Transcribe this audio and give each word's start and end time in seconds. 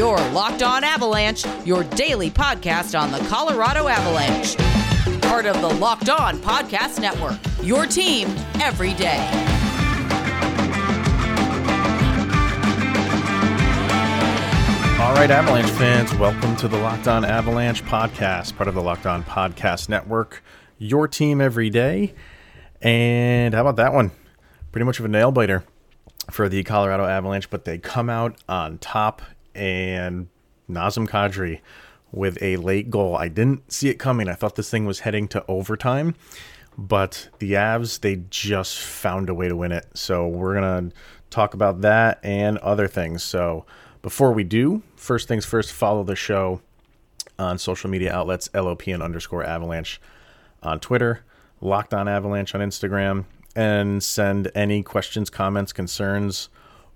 Your 0.00 0.16
Locked 0.30 0.62
On 0.62 0.82
Avalanche, 0.82 1.44
your 1.66 1.84
daily 1.84 2.30
podcast 2.30 2.98
on 2.98 3.12
the 3.12 3.18
Colorado 3.28 3.86
Avalanche. 3.86 4.56
Part 5.20 5.44
of 5.44 5.60
the 5.60 5.68
Locked 5.68 6.08
On 6.08 6.38
Podcast 6.38 6.98
Network. 7.02 7.38
Your 7.62 7.84
team 7.84 8.34
every 8.62 8.94
day. 8.94 9.18
All 14.98 15.14
right, 15.16 15.30
Avalanche 15.30 15.68
fans, 15.72 16.14
welcome 16.14 16.56
to 16.56 16.66
the 16.66 16.78
Locked 16.78 17.06
On 17.06 17.22
Avalanche 17.22 17.84
podcast, 17.84 18.56
part 18.56 18.70
of 18.70 18.74
the 18.74 18.82
Locked 18.82 19.04
On 19.04 19.22
Podcast 19.22 19.90
Network. 19.90 20.42
Your 20.78 21.08
team 21.08 21.42
every 21.42 21.68
day. 21.68 22.14
And 22.80 23.52
how 23.52 23.60
about 23.60 23.76
that 23.76 23.92
one? 23.92 24.12
Pretty 24.72 24.86
much 24.86 24.98
of 24.98 25.04
a 25.04 25.08
nail 25.08 25.30
biter 25.30 25.62
for 26.30 26.48
the 26.48 26.62
Colorado 26.62 27.04
Avalanche, 27.04 27.50
but 27.50 27.66
they 27.66 27.76
come 27.76 28.08
out 28.08 28.38
on 28.48 28.78
top 28.78 29.20
and 29.54 30.28
Nazem 30.68 31.08
Kadri 31.08 31.60
with 32.12 32.40
a 32.42 32.56
late 32.56 32.90
goal. 32.90 33.16
I 33.16 33.28
didn't 33.28 33.72
see 33.72 33.88
it 33.88 33.94
coming. 33.98 34.28
I 34.28 34.34
thought 34.34 34.56
this 34.56 34.70
thing 34.70 34.84
was 34.84 35.00
heading 35.00 35.28
to 35.28 35.44
overtime, 35.48 36.14
but 36.76 37.28
the 37.38 37.52
Avs, 37.52 38.00
they 38.00 38.22
just 38.30 38.78
found 38.78 39.28
a 39.28 39.34
way 39.34 39.48
to 39.48 39.56
win 39.56 39.72
it. 39.72 39.86
So 39.94 40.26
we're 40.26 40.60
going 40.60 40.90
to 40.90 40.96
talk 41.30 41.54
about 41.54 41.82
that 41.82 42.18
and 42.22 42.58
other 42.58 42.88
things. 42.88 43.22
So 43.22 43.64
before 44.02 44.32
we 44.32 44.44
do, 44.44 44.82
first 44.96 45.28
things 45.28 45.44
first, 45.44 45.72
follow 45.72 46.02
the 46.02 46.16
show 46.16 46.60
on 47.38 47.58
social 47.58 47.88
media 47.88 48.12
outlets, 48.12 48.48
LOPN 48.48 49.02
underscore 49.02 49.44
avalanche 49.44 50.00
on 50.62 50.80
Twitter, 50.80 51.24
Locked 51.62 51.92
on 51.92 52.08
Avalanche 52.08 52.54
on 52.54 52.62
Instagram, 52.62 53.26
and 53.54 54.02
send 54.02 54.50
any 54.54 54.82
questions, 54.82 55.28
comments, 55.28 55.74
concerns, 55.74 56.48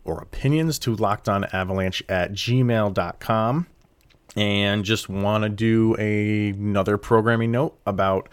or 0.04 0.18
opinions 0.20 0.78
to 0.80 0.96
lockedonavalanche 0.96 2.02
at 2.08 2.32
gmail.com. 2.32 3.66
And 4.36 4.84
just 4.84 5.08
want 5.08 5.44
to 5.44 5.48
do 5.48 5.96
a, 5.98 6.50
another 6.50 6.98
programming 6.98 7.52
note 7.52 7.78
about 7.86 8.28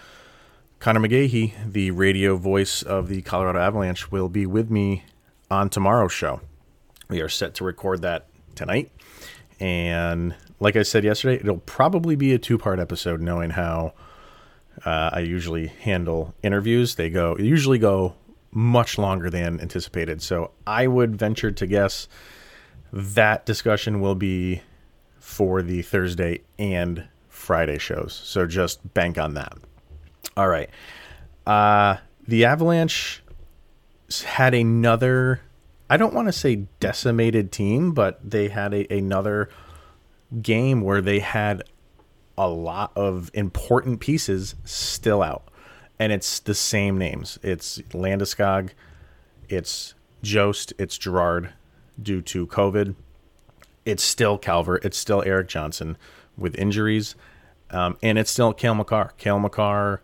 Conor 0.80 1.02
McGahey, 1.02 1.54
the 1.72 1.92
radio 1.92 2.36
voice 2.36 2.82
of 2.82 3.08
the 3.08 3.22
Colorado 3.22 3.60
Avalanche, 3.60 4.12
will 4.12 4.30
be 4.30 4.48
with 4.48 4.72
me 4.72 5.04
on 5.52 5.70
tomorrow's 5.70 6.12
show. 6.12 6.42
We 7.08 7.22
are 7.22 7.30
set 7.30 7.54
to 7.56 7.64
record 7.64 8.02
that 8.02 8.26
tonight. 8.56 8.92
And 9.60 10.36
like 10.60 10.76
I 10.76 10.82
said 10.82 11.04
yesterday, 11.04 11.36
it'll 11.36 11.60
probably 11.60 12.16
be 12.16 12.34
a 12.34 12.40
two 12.40 12.58
part 12.58 12.80
episode, 12.80 13.22
knowing 13.22 13.52
how 13.52 13.94
uh, 14.84 15.12
I 15.14 15.20
usually 15.20 15.68
handle 15.68 16.34
interviews. 16.42 16.96
They 16.96 17.12
go, 17.12 17.38
usually 17.38 17.78
go 17.78 18.16
much 18.52 18.98
longer 18.98 19.30
than 19.30 19.60
anticipated. 19.60 20.22
So 20.22 20.52
I 20.68 20.88
would 20.88 21.16
venture 21.16 21.52
to 21.52 21.68
guess 21.68 22.08
that 22.92 23.46
discussion 23.46 24.02
will 24.02 24.16
be 24.16 24.62
for 25.20 25.62
the 25.62 25.82
Thursday 25.82 26.42
and 26.60 27.08
Friday 27.30 27.78
shows. 27.78 28.14
So 28.14 28.46
just 28.46 28.94
bank 28.94 29.18
on 29.18 29.36
that. 29.36 29.58
All 30.36 30.48
right. 30.48 30.70
Uh, 31.46 31.98
the 32.28 32.46
Avalanche 32.46 33.24
had 34.26 34.54
another, 34.54 35.42
I 35.90 35.98
don't 35.98 36.14
want 36.14 36.28
to 36.28 36.34
say 36.34 36.68
decimated 36.80 37.52
team, 37.52 37.94
but 37.94 38.20
they 38.30 38.50
had 38.50 38.74
a, 38.74 38.94
another 38.94 39.50
game 40.42 40.82
where 40.82 41.02
they 41.02 41.20
had 41.20 41.64
a 42.38 42.48
lot 42.48 42.92
of 42.96 43.30
important 43.34 44.00
pieces 44.00 44.56
still 44.64 45.22
out 45.22 45.51
and 46.02 46.12
it's 46.12 46.40
the 46.40 46.56
same 46.56 46.98
names. 46.98 47.38
It's 47.44 47.78
Landeskog, 47.92 48.72
it's 49.50 49.94
Jost, 50.24 50.74
it's 50.80 50.98
Girard 50.98 51.54
due 52.02 52.24
to 52.24 52.48
COVID. 52.48 52.96
It's 53.86 54.02
still 54.02 54.40
Calvert, 54.40 54.84
it's 54.84 54.98
still 54.98 55.22
Erik 55.22 55.48
Johnson 55.48 55.98
with 56.36 56.58
injuries, 56.58 57.14
um, 57.70 57.98
and 58.02 58.18
it's 58.18 58.32
still 58.32 58.52
Cale 58.52 58.74
Makar. 58.74 59.14
Cale 59.20 59.38
Makar 59.38 60.02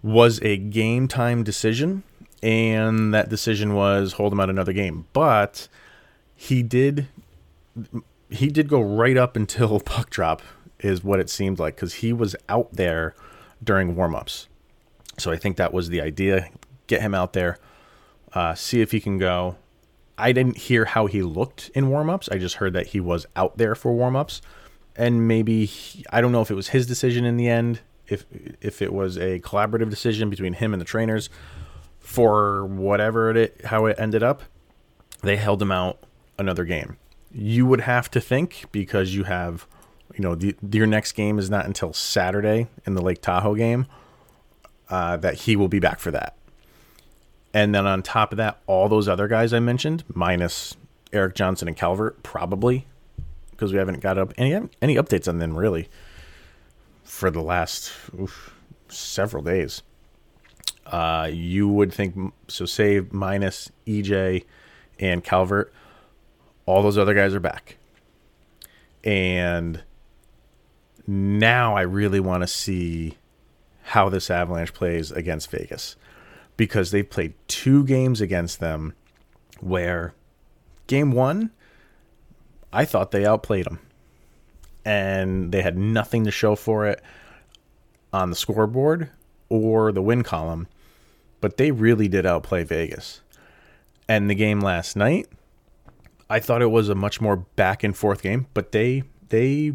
was 0.00 0.40
a 0.42 0.58
game 0.58 1.08
time 1.08 1.42
decision, 1.42 2.04
and 2.40 3.12
that 3.12 3.28
decision 3.28 3.74
was 3.74 4.12
hold 4.12 4.32
him 4.32 4.38
out 4.38 4.48
another 4.48 4.72
game. 4.72 5.06
But 5.12 5.66
he 6.36 6.62
did 6.62 7.08
he 8.30 8.46
did 8.46 8.68
go 8.68 8.80
right 8.80 9.16
up 9.16 9.34
until 9.34 9.80
puck 9.84 10.08
drop 10.08 10.40
is 10.78 11.02
what 11.02 11.18
it 11.18 11.28
seemed 11.28 11.58
like 11.58 11.74
because 11.74 11.94
he 11.94 12.12
was 12.12 12.36
out 12.48 12.74
there 12.74 13.16
during 13.64 13.96
warmups. 13.96 14.46
So 15.18 15.30
I 15.30 15.36
think 15.36 15.56
that 15.56 15.72
was 15.72 15.88
the 15.88 16.00
idea. 16.00 16.50
Get 16.86 17.00
him 17.00 17.14
out 17.14 17.32
there, 17.32 17.58
uh, 18.32 18.54
see 18.54 18.80
if 18.80 18.92
he 18.92 19.00
can 19.00 19.18
go. 19.18 19.56
I 20.18 20.32
didn't 20.32 20.56
hear 20.56 20.86
how 20.86 21.06
he 21.06 21.22
looked 21.22 21.70
in 21.74 21.86
warmups. 21.86 22.30
I 22.32 22.38
just 22.38 22.56
heard 22.56 22.72
that 22.74 22.88
he 22.88 23.00
was 23.00 23.26
out 23.34 23.58
there 23.58 23.74
for 23.74 23.92
warmups, 23.92 24.40
and 24.94 25.26
maybe 25.26 25.64
he, 25.64 26.04
I 26.10 26.20
don't 26.20 26.32
know 26.32 26.42
if 26.42 26.50
it 26.50 26.54
was 26.54 26.68
his 26.68 26.86
decision 26.86 27.24
in 27.24 27.36
the 27.36 27.48
end, 27.48 27.80
if 28.06 28.24
if 28.60 28.80
it 28.80 28.92
was 28.92 29.18
a 29.18 29.40
collaborative 29.40 29.90
decision 29.90 30.30
between 30.30 30.54
him 30.54 30.72
and 30.72 30.80
the 30.80 30.86
trainers. 30.86 31.28
For 31.98 32.64
whatever 32.64 33.36
it 33.36 33.62
how 33.64 33.86
it 33.86 33.96
ended 33.98 34.22
up, 34.22 34.42
they 35.22 35.36
held 35.36 35.60
him 35.60 35.72
out 35.72 35.98
another 36.38 36.64
game. 36.64 36.98
You 37.32 37.66
would 37.66 37.80
have 37.80 38.10
to 38.12 38.20
think 38.20 38.66
because 38.70 39.12
you 39.14 39.24
have, 39.24 39.66
you 40.14 40.20
know, 40.22 40.36
the, 40.36 40.54
your 40.70 40.86
next 40.86 41.12
game 41.12 41.38
is 41.38 41.50
not 41.50 41.66
until 41.66 41.92
Saturday 41.92 42.68
in 42.86 42.94
the 42.94 43.02
Lake 43.02 43.20
Tahoe 43.20 43.56
game 43.56 43.86
uh, 44.88 45.16
that 45.18 45.34
he 45.34 45.56
will 45.56 45.68
be 45.68 45.78
back 45.78 45.98
for 45.98 46.10
that. 46.10 46.36
And 47.52 47.74
then 47.74 47.86
on 47.86 48.02
top 48.02 48.32
of 48.32 48.36
that, 48.38 48.60
all 48.66 48.88
those 48.88 49.08
other 49.08 49.28
guys 49.28 49.52
I 49.52 49.60
mentioned, 49.60 50.04
minus 50.12 50.76
Erik 51.12 51.34
Johnson 51.34 51.68
and 51.68 51.76
Calvert, 51.76 52.22
probably 52.22 52.86
because 53.50 53.72
we 53.72 53.78
haven't 53.78 54.00
got 54.00 54.18
up 54.18 54.34
any 54.36 54.54
any 54.82 54.96
updates 54.96 55.26
on 55.26 55.38
them 55.38 55.56
really 55.56 55.88
for 57.04 57.30
the 57.30 57.40
last 57.40 57.92
oof, 58.20 58.54
several 58.88 59.42
days. 59.42 59.82
Uh, 60.84 61.28
you 61.32 61.66
would 61.66 61.92
think 61.92 62.32
so. 62.48 62.66
Say 62.66 63.00
minus 63.10 63.70
EJ 63.86 64.44
and 65.00 65.24
Calvert, 65.24 65.72
all 66.66 66.82
those 66.82 66.98
other 66.98 67.14
guys 67.14 67.34
are 67.34 67.40
back, 67.40 67.76
and 69.02 69.82
now 71.06 71.74
I 71.74 71.82
really 71.82 72.20
want 72.20 72.42
to 72.42 72.46
see 72.46 73.16
how 73.90 74.08
this 74.08 74.30
Avalanche 74.30 74.74
plays 74.74 75.12
against 75.12 75.48
Vegas 75.48 75.94
because 76.56 76.90
they've 76.90 77.08
played 77.08 77.34
two 77.46 77.84
games 77.84 78.20
against 78.20 78.58
them 78.58 78.94
where 79.60 80.12
game 80.88 81.12
one, 81.12 81.52
I 82.72 82.84
thought 82.84 83.12
they 83.12 83.24
outplayed 83.24 83.64
them 83.64 83.78
and 84.84 85.52
they 85.52 85.62
had 85.62 85.78
nothing 85.78 86.24
to 86.24 86.32
show 86.32 86.56
for 86.56 86.86
it 86.86 87.00
on 88.12 88.30
the 88.30 88.36
scoreboard 88.36 89.10
or 89.48 89.92
the 89.92 90.02
win 90.02 90.24
column, 90.24 90.66
but 91.40 91.56
they 91.56 91.70
really 91.70 92.08
did 92.08 92.26
outplay 92.26 92.64
Vegas. 92.64 93.20
And 94.08 94.28
the 94.28 94.34
game 94.34 94.60
last 94.60 94.96
night, 94.96 95.28
I 96.28 96.40
thought 96.40 96.60
it 96.60 96.72
was 96.72 96.88
a 96.88 96.96
much 96.96 97.20
more 97.20 97.36
back 97.36 97.84
and 97.84 97.96
forth 97.96 98.22
game, 98.22 98.48
but 98.52 98.72
they 98.72 99.04
they 99.28 99.74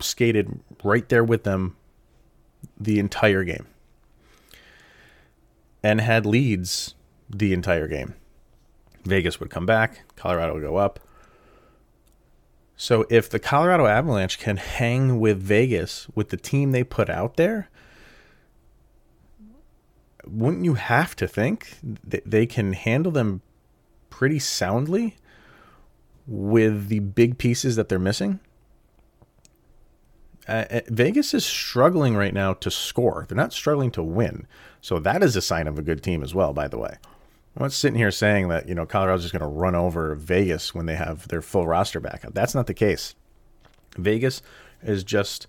skated 0.00 0.58
right 0.82 1.06
there 1.10 1.24
with 1.24 1.44
them 1.44 1.76
the 2.78 2.98
entire 2.98 3.44
game 3.44 3.66
and 5.82 6.00
had 6.00 6.26
leads 6.26 6.94
the 7.30 7.52
entire 7.52 7.86
game. 7.86 8.14
Vegas 9.04 9.38
would 9.38 9.50
come 9.50 9.66
back, 9.66 10.00
Colorado 10.16 10.54
would 10.54 10.62
go 10.62 10.76
up. 10.76 11.00
So 12.76 13.06
if 13.08 13.30
the 13.30 13.38
Colorado 13.38 13.86
Avalanche 13.86 14.38
can 14.38 14.56
hang 14.56 15.18
with 15.18 15.40
Vegas 15.40 16.08
with 16.14 16.28
the 16.30 16.36
team 16.36 16.72
they 16.72 16.84
put 16.84 17.08
out 17.08 17.36
there, 17.36 17.70
wouldn't 20.26 20.64
you 20.64 20.74
have 20.74 21.16
to 21.16 21.28
think 21.28 21.78
that 22.04 22.28
they 22.28 22.46
can 22.46 22.72
handle 22.72 23.12
them 23.12 23.40
pretty 24.10 24.38
soundly 24.38 25.16
with 26.26 26.88
the 26.88 26.98
big 26.98 27.38
pieces 27.38 27.76
that 27.76 27.88
they're 27.88 27.98
missing? 27.98 28.40
Uh, 30.48 30.64
uh, 30.70 30.80
Vegas 30.88 31.34
is 31.34 31.44
struggling 31.44 32.16
right 32.16 32.34
now 32.34 32.54
to 32.54 32.70
score. 32.70 33.26
They're 33.28 33.36
not 33.36 33.52
struggling 33.52 33.90
to 33.92 34.02
win. 34.02 34.46
So 34.80 34.98
that 35.00 35.22
is 35.22 35.34
a 35.34 35.42
sign 35.42 35.66
of 35.66 35.78
a 35.78 35.82
good 35.82 36.02
team 36.02 36.22
as 36.22 36.34
well, 36.34 36.52
by 36.52 36.68
the 36.68 36.78
way. 36.78 36.96
I'm 37.56 37.62
not 37.62 37.72
sitting 37.72 37.98
here 37.98 38.10
saying 38.10 38.48
that, 38.48 38.68
you 38.68 38.74
know, 38.74 38.86
Colorado's 38.86 39.22
just 39.22 39.32
going 39.32 39.40
to 39.40 39.48
run 39.48 39.74
over 39.74 40.14
Vegas 40.14 40.74
when 40.74 40.86
they 40.86 40.94
have 40.96 41.26
their 41.28 41.42
full 41.42 41.66
roster 41.66 42.00
back. 42.00 42.22
That's 42.32 42.54
not 42.54 42.66
the 42.66 42.74
case. 42.74 43.14
Vegas 43.96 44.42
is 44.82 45.02
just 45.02 45.46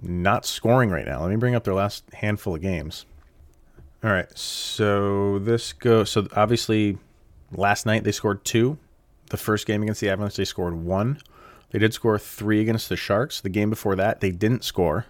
not 0.00 0.46
scoring 0.46 0.90
right 0.90 1.04
now. 1.04 1.20
Let 1.20 1.30
me 1.30 1.36
bring 1.36 1.54
up 1.54 1.64
their 1.64 1.74
last 1.74 2.04
handful 2.14 2.54
of 2.54 2.62
games. 2.62 3.04
All 4.02 4.10
right. 4.10 4.36
So 4.36 5.38
this 5.40 5.74
goes. 5.74 6.10
So 6.10 6.26
obviously, 6.34 6.96
last 7.52 7.84
night 7.84 8.04
they 8.04 8.12
scored 8.12 8.44
two. 8.44 8.78
The 9.28 9.36
first 9.36 9.66
game 9.66 9.82
against 9.82 10.00
the 10.00 10.08
Avalanche, 10.08 10.36
they 10.36 10.44
scored 10.44 10.74
one. 10.74 11.20
They 11.70 11.78
did 11.78 11.94
score 11.94 12.18
three 12.18 12.60
against 12.60 12.88
the 12.88 12.96
Sharks. 12.96 13.40
The 13.40 13.48
game 13.48 13.70
before 13.70 13.96
that, 13.96 14.20
they 14.20 14.30
didn't 14.30 14.64
score. 14.64 15.06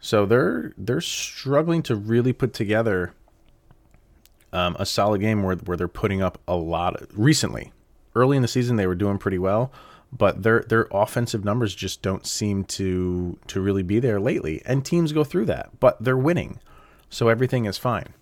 So 0.00 0.26
they're 0.26 0.72
they're 0.76 1.00
struggling 1.00 1.82
to 1.84 1.94
really 1.94 2.32
put 2.32 2.52
together 2.52 3.14
um, 4.52 4.76
a 4.78 4.86
solid 4.86 5.20
game 5.20 5.42
where 5.42 5.56
where 5.56 5.76
they're 5.76 5.88
putting 5.88 6.22
up 6.22 6.38
a 6.46 6.56
lot. 6.56 7.00
Of, 7.00 7.08
recently, 7.16 7.72
early 8.14 8.36
in 8.36 8.42
the 8.42 8.48
season, 8.48 8.76
they 8.76 8.86
were 8.86 8.94
doing 8.94 9.18
pretty 9.18 9.38
well, 9.38 9.72
but 10.12 10.42
their 10.42 10.64
their 10.68 10.88
offensive 10.90 11.44
numbers 11.44 11.74
just 11.74 12.02
don't 12.02 12.26
seem 12.26 12.64
to 12.64 13.38
to 13.46 13.60
really 13.60 13.82
be 13.82 14.00
there 14.00 14.20
lately. 14.20 14.60
And 14.64 14.84
teams 14.84 15.12
go 15.12 15.24
through 15.24 15.46
that, 15.46 15.78
but 15.78 16.02
they're 16.02 16.16
winning, 16.16 16.58
so 17.08 17.28
everything 17.28 17.64
is 17.64 17.78
fine. 17.78 18.14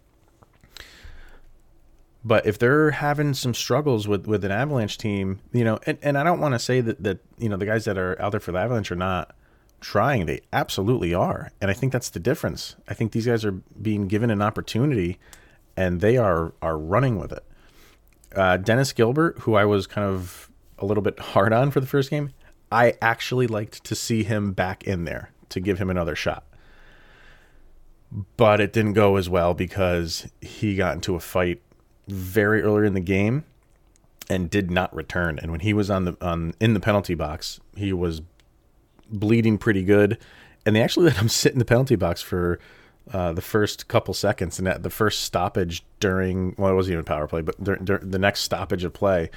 But 2.23 2.47
if 2.47 2.59
they're 2.59 2.91
having 2.91 3.33
some 3.33 3.55
struggles 3.55 4.07
with, 4.07 4.27
with 4.27 4.45
an 4.45 4.51
Avalanche 4.51 4.99
team, 4.99 5.41
you 5.53 5.65
know, 5.65 5.79
and, 5.87 5.99
and 6.03 6.19
I 6.19 6.23
don't 6.23 6.41
want 6.41 6.55
to 6.55 6.59
say 6.59 6.81
that, 6.83 7.03
that, 7.03 7.21
you 7.39 7.49
know, 7.49 7.57
the 7.57 7.65
guys 7.65 7.87
that 7.87 7.97
are 7.97 8.21
out 8.21 8.33
there 8.33 8.41
for 8.41 8.53
the 8.53 8.59
Avalanche 8.59 8.93
are 8.93 8.97
not 8.97 9.35
trying. 9.81 10.27
They 10.27 10.41
absolutely 10.53 11.15
are. 11.15 11.51
And 11.61 11.71
I 11.71 11.75
think 11.75 11.93
that's 11.93 12.11
the 12.11 12.21
difference. 12.21 12.77
I 12.89 12.95
think 12.95 13.13
these 13.13 13.27
guys 13.27 13.45
are 13.45 13.53
being 13.53 14.07
given 14.07 14.31
an 14.31 14.43
opportunity 14.43 15.19
and 15.77 16.01
they 16.01 16.17
are 16.19 16.53
are 16.61 16.77
running 16.77 17.19
with 17.19 17.33
it. 17.33 17.45
Uh, 18.37 18.57
Dennis 18.59 18.93
Gilbert, 18.93 19.39
who 19.41 19.55
I 19.55 19.65
was 19.65 19.87
kind 19.87 20.07
of 20.07 20.51
a 20.79 20.85
little 20.85 21.03
bit 21.03 21.19
hard 21.19 21.53
on 21.53 21.71
for 21.71 21.81
the 21.81 21.87
first 21.87 22.11
game, 22.11 22.31
I 22.71 22.95
actually 23.01 23.47
liked 23.47 23.83
to 23.85 23.95
see 23.95 24.23
him 24.23 24.53
back 24.53 24.85
in 24.85 25.05
there 25.05 25.33
to 25.49 25.61
give 25.61 25.79
him 25.79 25.91
another 25.91 26.15
shot. 26.15 26.45
But 28.37 28.61
it 28.61 28.73
didn't 28.73 28.93
go 28.93 29.17
as 29.17 29.29
well 29.29 29.55
because 29.55 30.29
he 30.41 30.77
got 30.77 30.95
into 30.95 31.15
a 31.15 31.21
fight 31.21 31.63
very 32.09 32.63
early 32.63 32.87
in 32.87 32.95
the 32.95 33.01
game 33.01 33.45
and 34.29 34.49
did 34.49 34.71
not 34.71 34.95
return. 34.95 35.39
And 35.41 35.51
when 35.51 35.61
he 35.61 35.73
was 35.73 35.91
on 35.91 36.05
the 36.05 36.17
on 36.21 36.55
in 36.61 36.75
the 36.75 36.81
penalty 36.81 37.15
box, 37.15 37.61
he 37.77 37.93
was 37.93 38.23
bleeding 39.11 39.59
pretty 39.59 39.85
good. 39.85 40.19
And 40.65 40.77
they 40.77 40.83
actually 40.83 41.07
let 41.11 41.17
him 41.17 41.29
sit 41.29 41.53
in 41.53 41.59
the 41.59 41.65
penalty 41.65 41.97
box 41.97 42.23
for 42.23 42.59
uh, 43.13 43.33
the 43.33 43.43
first 43.43 43.89
couple 43.89 44.15
seconds, 44.15 44.59
and 44.59 44.69
at 44.69 44.83
the 44.83 44.91
first 44.91 45.23
stoppage 45.23 45.85
during 45.99 46.55
well, 46.57 46.71
it 46.71 46.75
wasn't 46.75 46.93
even 46.93 47.05
power 47.05 47.27
play, 47.27 47.43
but 47.43 47.63
during, 47.63 47.85
the 47.85 48.19
next 48.19 48.41
stoppage 48.41 48.85
of 48.85 48.93
play, 48.93 49.31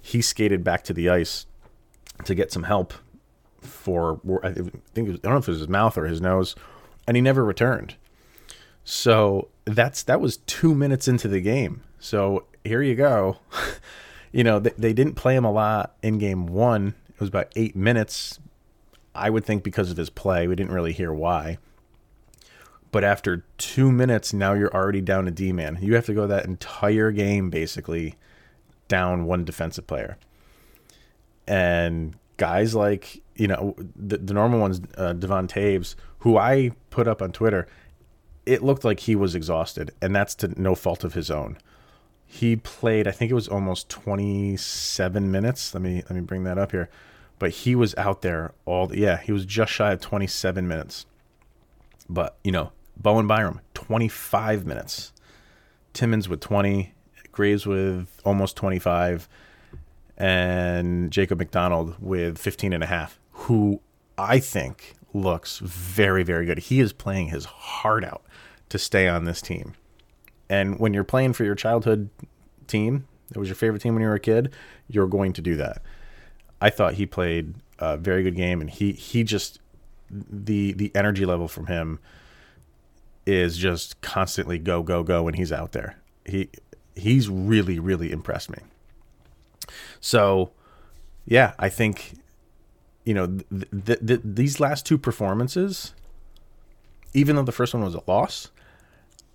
he 0.00 0.22
skated 0.22 0.62
back 0.62 0.84
to 0.84 0.92
the 0.92 1.08
ice 1.08 1.46
to 2.24 2.34
get 2.34 2.52
some 2.52 2.62
help 2.64 2.94
for 3.60 4.20
I 4.44 4.52
think 4.52 5.08
was, 5.08 5.16
I 5.16 5.20
don't 5.22 5.32
know 5.32 5.36
if 5.38 5.48
it 5.48 5.52
was 5.52 5.58
his 5.58 5.68
mouth 5.68 5.98
or 5.98 6.06
his 6.06 6.20
nose, 6.20 6.54
and 7.08 7.16
he 7.16 7.20
never 7.20 7.44
returned. 7.44 7.96
So 8.84 9.48
that's 9.64 10.04
that 10.04 10.20
was 10.20 10.36
two 10.38 10.74
minutes 10.74 11.08
into 11.08 11.26
the 11.26 11.40
game. 11.40 11.82
So 11.98 12.44
here 12.64 12.82
you 12.82 12.94
go. 12.94 13.38
you 14.32 14.44
know 14.44 14.58
they, 14.58 14.72
they 14.76 14.92
didn't 14.92 15.14
play 15.14 15.36
him 15.36 15.44
a 15.44 15.52
lot 15.52 15.96
in 16.02 16.18
game 16.18 16.46
one. 16.46 16.94
It 17.08 17.20
was 17.20 17.28
about 17.28 17.52
eight 17.56 17.76
minutes. 17.76 18.38
I 19.14 19.30
would 19.30 19.44
think 19.44 19.62
because 19.62 19.90
of 19.90 19.96
his 19.96 20.10
play, 20.10 20.46
we 20.46 20.54
didn't 20.56 20.72
really 20.72 20.92
hear 20.92 21.12
why. 21.12 21.58
But 22.92 23.04
after 23.04 23.44
two 23.58 23.90
minutes, 23.90 24.32
now 24.32 24.52
you're 24.52 24.74
already 24.74 25.00
down 25.00 25.24
to 25.24 25.30
D 25.30 25.52
man. 25.52 25.78
You 25.80 25.94
have 25.94 26.06
to 26.06 26.14
go 26.14 26.26
that 26.26 26.46
entire 26.46 27.10
game 27.10 27.50
basically 27.50 28.14
down 28.88 29.26
one 29.26 29.44
defensive 29.44 29.86
player. 29.86 30.16
And 31.46 32.16
guys 32.36 32.74
like, 32.74 33.22
you 33.34 33.48
know, 33.48 33.74
the, 33.94 34.18
the 34.18 34.34
normal 34.34 34.60
ones, 34.60 34.80
uh, 34.96 35.12
Devon 35.12 35.46
Toews, 35.46 35.94
who 36.20 36.36
I 36.36 36.72
put 36.90 37.08
up 37.08 37.22
on 37.22 37.32
Twitter, 37.32 37.66
it 38.44 38.62
looked 38.62 38.84
like 38.84 39.00
he 39.00 39.16
was 39.16 39.34
exhausted, 39.34 39.92
and 40.00 40.14
that's 40.14 40.34
to 40.36 40.60
no 40.60 40.74
fault 40.74 41.04
of 41.04 41.14
his 41.14 41.30
own. 41.30 41.58
He 42.26 42.56
played, 42.56 43.06
I 43.06 43.12
think 43.12 43.30
it 43.30 43.34
was 43.34 43.48
almost 43.48 43.88
27 43.88 45.30
minutes. 45.30 45.72
Let 45.72 45.82
me 45.82 46.02
let 46.02 46.10
me 46.10 46.20
bring 46.20 46.44
that 46.44 46.58
up 46.58 46.72
here. 46.72 46.90
But 47.38 47.50
he 47.50 47.74
was 47.74 47.94
out 47.96 48.22
there 48.22 48.52
all 48.64 48.94
yeah, 48.94 49.18
he 49.18 49.32
was 49.32 49.44
just 49.44 49.72
shy 49.72 49.92
of 49.92 50.00
27 50.00 50.66
minutes. 50.66 51.06
But, 52.08 52.36
you 52.44 52.52
know, 52.52 52.72
Bowen 52.96 53.26
Byram, 53.26 53.60
25 53.74 54.66
minutes. 54.66 55.12
Timmins 55.92 56.28
with 56.28 56.40
20, 56.40 56.94
Graves 57.32 57.66
with 57.66 58.20
almost 58.24 58.56
25, 58.56 59.28
and 60.16 61.10
Jacob 61.10 61.38
MacDonald 61.38 61.96
with 62.00 62.38
15 62.38 62.72
and 62.72 62.82
a 62.82 62.86
half, 62.86 63.18
who 63.30 63.80
I 64.16 64.38
think 64.38 64.94
looks 65.12 65.58
very, 65.58 66.22
very 66.22 66.46
good. 66.46 66.58
He 66.58 66.80
is 66.80 66.92
playing 66.92 67.28
his 67.28 67.44
heart 67.44 68.04
out 68.04 68.22
to 68.68 68.78
stay 68.78 69.08
on 69.08 69.24
this 69.24 69.40
team. 69.40 69.74
And 70.48 70.78
when 70.78 70.94
you're 70.94 71.04
playing 71.04 71.32
for 71.32 71.44
your 71.44 71.54
childhood 71.54 72.08
team, 72.66 73.06
that 73.30 73.38
was 73.38 73.48
your 73.48 73.56
favorite 73.56 73.82
team 73.82 73.94
when 73.94 74.02
you 74.02 74.08
were 74.08 74.14
a 74.14 74.20
kid, 74.20 74.52
you're 74.88 75.08
going 75.08 75.32
to 75.34 75.42
do 75.42 75.56
that. 75.56 75.82
I 76.60 76.70
thought 76.70 76.94
he 76.94 77.06
played 77.06 77.54
a 77.78 77.96
very 77.96 78.22
good 78.22 78.36
game, 78.36 78.60
and 78.60 78.70
he 78.70 78.92
he 78.92 79.24
just 79.24 79.60
the 80.10 80.72
the 80.72 80.90
energy 80.94 81.26
level 81.26 81.48
from 81.48 81.66
him 81.66 81.98
is 83.26 83.58
just 83.58 84.00
constantly 84.00 84.58
go 84.58 84.82
go 84.82 85.02
go 85.02 85.24
when 85.24 85.34
he's 85.34 85.52
out 85.52 85.72
there. 85.72 85.96
He 86.24 86.48
he's 86.94 87.28
really 87.28 87.78
really 87.78 88.12
impressed 88.12 88.50
me. 88.50 88.58
So, 90.00 90.52
yeah, 91.26 91.54
I 91.58 91.68
think 91.68 92.14
you 93.04 93.14
know 93.14 93.26
th- 93.26 93.68
th- 93.84 94.06
th- 94.06 94.20
these 94.24 94.60
last 94.60 94.86
two 94.86 94.96
performances, 94.96 95.92
even 97.12 97.36
though 97.36 97.42
the 97.42 97.52
first 97.52 97.74
one 97.74 97.82
was 97.82 97.94
a 97.94 98.02
loss, 98.06 98.50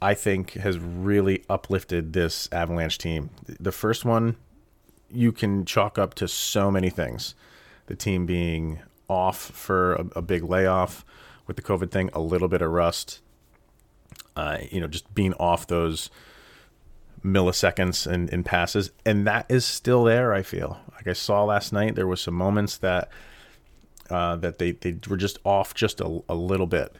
I 0.01 0.13
think 0.13 0.53
has 0.53 0.79
really 0.79 1.43
uplifted 1.49 2.13
this 2.13 2.49
Avalanche 2.51 2.97
team. 2.97 3.29
The 3.59 3.71
first 3.71 4.03
one 4.03 4.35
you 5.13 5.31
can 5.31 5.65
chalk 5.65 5.97
up 5.97 6.13
to 6.15 6.27
so 6.27 6.71
many 6.71 6.89
things. 6.89 7.35
The 7.87 7.95
team 7.95 8.25
being 8.25 8.79
off 9.09 9.37
for 9.37 9.93
a, 9.95 10.05
a 10.17 10.21
big 10.21 10.43
layoff 10.43 11.03
with 11.47 11.57
the 11.57 11.61
COVID 11.61 11.91
thing, 11.91 12.09
a 12.13 12.21
little 12.21 12.47
bit 12.47 12.61
of 12.61 12.71
rust, 12.71 13.19
uh, 14.35 14.59
you 14.71 14.79
know, 14.79 14.87
just 14.87 15.13
being 15.13 15.33
off 15.33 15.67
those 15.67 16.09
milliseconds 17.23 18.11
in, 18.11 18.29
in 18.29 18.43
passes. 18.43 18.91
And 19.05 19.27
that 19.27 19.45
is 19.49 19.65
still 19.65 20.05
there, 20.05 20.33
I 20.33 20.43
feel. 20.43 20.79
Like 20.93 21.07
I 21.07 21.13
saw 21.13 21.43
last 21.43 21.73
night, 21.73 21.95
there 21.95 22.07
was 22.07 22.21
some 22.21 22.33
moments 22.33 22.77
that 22.77 23.09
uh, 24.09 24.35
that 24.37 24.59
they, 24.59 24.71
they 24.71 24.97
were 25.07 25.17
just 25.17 25.39
off 25.45 25.73
just 25.73 26.01
a, 26.01 26.21
a 26.27 26.35
little 26.35 26.67
bit. 26.67 26.95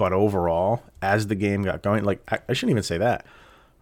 But 0.00 0.14
overall, 0.14 0.82
as 1.02 1.26
the 1.26 1.34
game 1.34 1.62
got 1.62 1.82
going, 1.82 2.04
like 2.04 2.22
I, 2.32 2.38
I 2.48 2.54
shouldn't 2.54 2.70
even 2.70 2.82
say 2.82 2.96
that. 2.96 3.26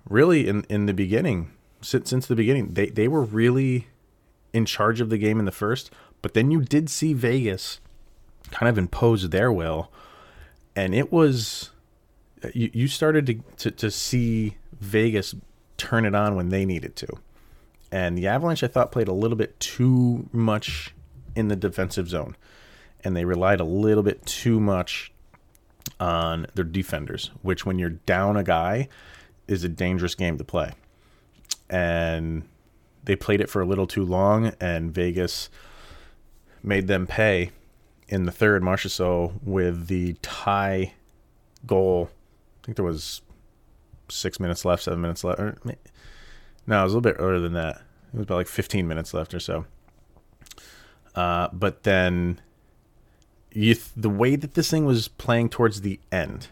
Really, 0.08 0.48
in, 0.48 0.64
in 0.68 0.86
the 0.86 0.92
beginning, 0.92 1.52
since, 1.80 2.10
since 2.10 2.26
the 2.26 2.34
beginning, 2.34 2.74
they, 2.74 2.86
they 2.88 3.06
were 3.06 3.22
really 3.22 3.86
in 4.52 4.66
charge 4.66 5.00
of 5.00 5.10
the 5.10 5.16
game 5.16 5.38
in 5.38 5.44
the 5.44 5.52
first. 5.52 5.92
But 6.20 6.34
then 6.34 6.50
you 6.50 6.60
did 6.60 6.90
see 6.90 7.12
Vegas 7.12 7.78
kind 8.50 8.68
of 8.68 8.76
impose 8.76 9.28
their 9.28 9.52
will 9.52 9.92
and 10.74 10.92
it 10.92 11.12
was 11.12 11.70
you, 12.52 12.68
you 12.72 12.88
started 12.88 13.26
to, 13.26 13.34
to, 13.58 13.70
to 13.70 13.88
see 13.88 14.56
Vegas 14.80 15.36
turn 15.76 16.04
it 16.04 16.16
on 16.16 16.34
when 16.34 16.48
they 16.48 16.64
needed 16.64 16.96
to. 16.96 17.06
And 17.92 18.18
the 18.18 18.26
Avalanche, 18.26 18.64
I 18.64 18.66
thought, 18.66 18.90
played 18.90 19.06
a 19.06 19.12
little 19.12 19.36
bit 19.36 19.60
too 19.60 20.28
much 20.32 20.94
in 21.36 21.46
the 21.46 21.54
defensive 21.54 22.08
zone. 22.08 22.37
And 23.04 23.16
they 23.16 23.25
relied 23.25 23.60
a 23.60 23.64
little 23.64 24.02
bit 24.02 24.26
too 24.26 24.58
much 24.58 25.12
on 26.00 26.47
their 26.55 26.64
defenders, 26.64 27.31
which, 27.43 27.67
when 27.67 27.78
you're 27.78 27.90
down 27.90 28.37
a 28.37 28.45
guy, 28.45 28.88
is 29.47 29.64
a 29.64 29.69
dangerous 29.69 30.14
game 30.14 30.38
to 30.38 30.45
play. 30.45 30.73
And 31.71 32.45
they 33.05 33.17
played 33.17 33.40
it 33.40 33.49
for 33.49 33.61
a 33.61 33.67
little 33.67 33.87
too 33.87 34.05
long, 34.05 34.52
and 34.61 34.93
Vegas 34.93 35.49
made 36.62 36.87
them 36.87 37.07
pay 37.07 37.50
in 38.09 38.25
the 38.25 38.33
third, 38.33 38.62
Marchessault 38.62 39.43
with 39.43 39.87
the 39.87 40.14
tie 40.23 40.95
goal. 41.67 42.11
I 42.62 42.67
think 42.67 42.76
there 42.76 42.85
was 42.85 43.23
six 44.09 44.40
minutes 44.40 44.64
left, 44.64 44.83
seven 44.83 45.00
minutes 45.00 45.25
left. 45.25 45.40
Or, 45.40 45.57
no, 46.67 46.81
it 46.81 46.85
was 46.85 46.93
a 46.93 46.97
little 46.97 47.00
bit 47.00 47.17
earlier 47.19 47.40
than 47.40 47.52
that. 47.52 47.83
It 48.12 48.17
was 48.17 48.23
about 48.25 48.37
like 48.37 48.47
15 48.47 48.88
minutes 48.88 49.12
left 49.12 49.35
or 49.35 49.40
so. 49.40 49.67
Uh, 51.14 51.49
but 51.52 51.83
then 51.83 52.40
you 53.52 53.75
th- 53.75 53.90
the 53.97 54.11
way 54.11 54.37
that 54.37 54.55
this 54.55 54.71
thing 54.71 54.85
was 54.85 55.09
playing 55.09 55.49
towards 55.49 55.81
the 55.81 56.00
end, 56.12 56.49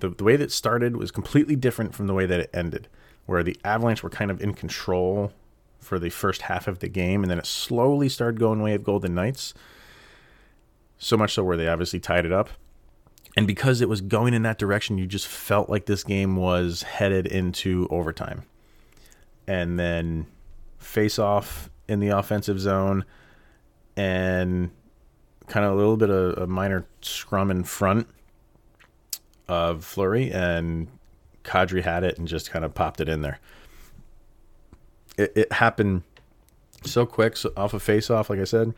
the, 0.00 0.08
the 0.10 0.24
way 0.24 0.36
that 0.36 0.52
started 0.52 0.96
was 0.96 1.10
completely 1.10 1.56
different 1.56 1.94
from 1.94 2.06
the 2.06 2.14
way 2.14 2.26
that 2.26 2.40
it 2.40 2.50
ended, 2.52 2.88
where 3.26 3.42
the 3.42 3.56
Avalanche 3.64 4.02
were 4.02 4.10
kind 4.10 4.30
of 4.30 4.40
in 4.40 4.54
control 4.54 5.32
for 5.78 5.98
the 5.98 6.10
first 6.10 6.42
half 6.42 6.66
of 6.66 6.80
the 6.80 6.88
game, 6.88 7.22
and 7.22 7.30
then 7.30 7.38
it 7.38 7.46
slowly 7.46 8.08
started 8.08 8.40
going 8.40 8.60
way 8.60 8.74
of 8.74 8.84
Golden 8.84 9.14
Knights 9.14 9.54
so 10.98 11.16
much 11.16 11.34
so 11.34 11.44
where 11.44 11.56
they 11.56 11.68
obviously 11.68 12.00
tied 12.00 12.24
it 12.24 12.32
up. 12.32 12.50
And 13.36 13.46
because 13.46 13.80
it 13.80 13.88
was 13.88 14.00
going 14.00 14.32
in 14.32 14.42
that 14.42 14.58
direction, 14.58 14.96
you 14.96 15.06
just 15.06 15.26
felt 15.26 15.68
like 15.68 15.86
this 15.86 16.02
game 16.02 16.36
was 16.36 16.82
headed 16.82 17.26
into 17.26 17.86
overtime. 17.90 18.44
And 19.46 19.78
then 19.78 20.26
face 20.78 21.18
off 21.18 21.70
in 21.86 22.00
the 22.00 22.08
offensive 22.08 22.58
zone 22.58 23.04
and 23.96 24.70
kind 25.46 25.64
of 25.64 25.72
a 25.72 25.76
little 25.76 25.96
bit 25.96 26.10
of 26.10 26.38
a 26.38 26.46
minor 26.46 26.86
scrum 27.00 27.50
in 27.50 27.64
front 27.64 28.08
of 29.48 29.84
Fleury, 29.84 30.30
and 30.32 30.88
Kadri 31.44 31.82
had 31.82 32.04
it 32.04 32.18
and 32.18 32.26
just 32.26 32.50
kind 32.50 32.64
of 32.64 32.74
popped 32.74 33.00
it 33.00 33.08
in 33.08 33.22
there. 33.22 33.38
It, 35.16 35.32
it 35.36 35.52
happened 35.52 36.02
so 36.84 37.06
quick 37.06 37.36
so 37.36 37.52
off 37.56 37.72
a 37.72 37.76
of 37.76 37.82
face 37.82 38.10
off, 38.10 38.28
like 38.28 38.40
I 38.40 38.44
said 38.44 38.74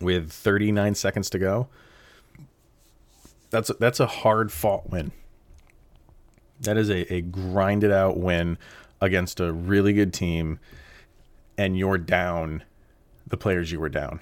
with 0.00 0.32
39 0.32 0.94
seconds 0.94 1.30
to 1.30 1.38
go. 1.38 1.68
That's 3.50 3.70
a, 3.70 3.74
that's 3.74 4.00
a 4.00 4.06
hard 4.06 4.52
fought 4.52 4.90
win. 4.90 5.12
That 6.60 6.76
is 6.76 6.90
a, 6.90 7.12
a 7.12 7.20
grinded 7.20 7.90
out 7.90 8.18
win 8.18 8.58
against 9.00 9.40
a 9.40 9.52
really 9.52 9.92
good 9.92 10.12
team, 10.12 10.58
and 11.58 11.76
you're 11.76 11.98
down 11.98 12.64
the 13.26 13.36
players 13.36 13.72
you 13.72 13.80
were 13.80 13.88
down. 13.88 14.20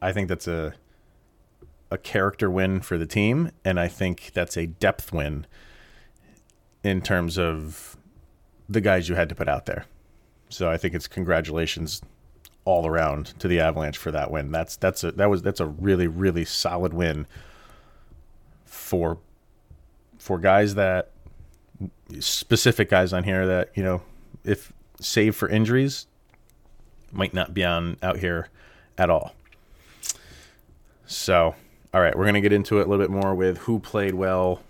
I 0.00 0.12
think 0.12 0.28
that's 0.28 0.48
a 0.48 0.74
a 1.90 1.98
character 1.98 2.50
win 2.50 2.80
for 2.80 2.98
the 2.98 3.06
team, 3.06 3.50
and 3.64 3.78
I 3.78 3.88
think 3.88 4.32
that's 4.34 4.56
a 4.56 4.66
depth 4.66 5.12
win 5.12 5.46
in 6.82 7.00
terms 7.00 7.38
of 7.38 7.96
the 8.68 8.80
guys 8.80 9.08
you 9.08 9.14
had 9.14 9.28
to 9.28 9.34
put 9.34 9.48
out 9.48 9.66
there. 9.66 9.86
So 10.48 10.70
I 10.70 10.76
think 10.76 10.94
it's 10.94 11.08
congratulations 11.08 12.02
all 12.64 12.86
around 12.86 13.26
to 13.38 13.48
the 13.48 13.60
Avalanche 13.60 13.96
for 13.96 14.10
that 14.10 14.30
win. 14.30 14.50
That's 14.50 14.76
that's 14.76 15.04
a 15.04 15.12
that 15.12 15.30
was 15.30 15.42
that's 15.42 15.60
a 15.60 15.66
really 15.66 16.06
really 16.06 16.44
solid 16.44 16.92
win 16.92 17.26
for 18.64 19.18
for 20.18 20.38
guys 20.38 20.74
that 20.74 21.10
specific 22.18 22.88
guys 22.88 23.12
on 23.12 23.24
here 23.24 23.46
that 23.46 23.70
you 23.74 23.82
know 23.82 24.02
if 24.44 24.72
save 25.00 25.36
for 25.36 25.48
injuries 25.48 26.06
might 27.12 27.34
not 27.34 27.54
be 27.54 27.64
on 27.64 27.96
out 28.02 28.18
here 28.18 28.48
at 28.98 29.10
all. 29.10 29.34
So, 31.06 31.54
all 31.94 32.00
right, 32.00 32.16
we're 32.16 32.24
going 32.24 32.34
to 32.34 32.40
get 32.40 32.52
into 32.52 32.78
it 32.78 32.86
a 32.86 32.90
little 32.90 33.04
bit 33.04 33.10
more 33.10 33.34
with 33.34 33.58
who 33.58 33.78
played 33.78 34.14
well. 34.14 34.62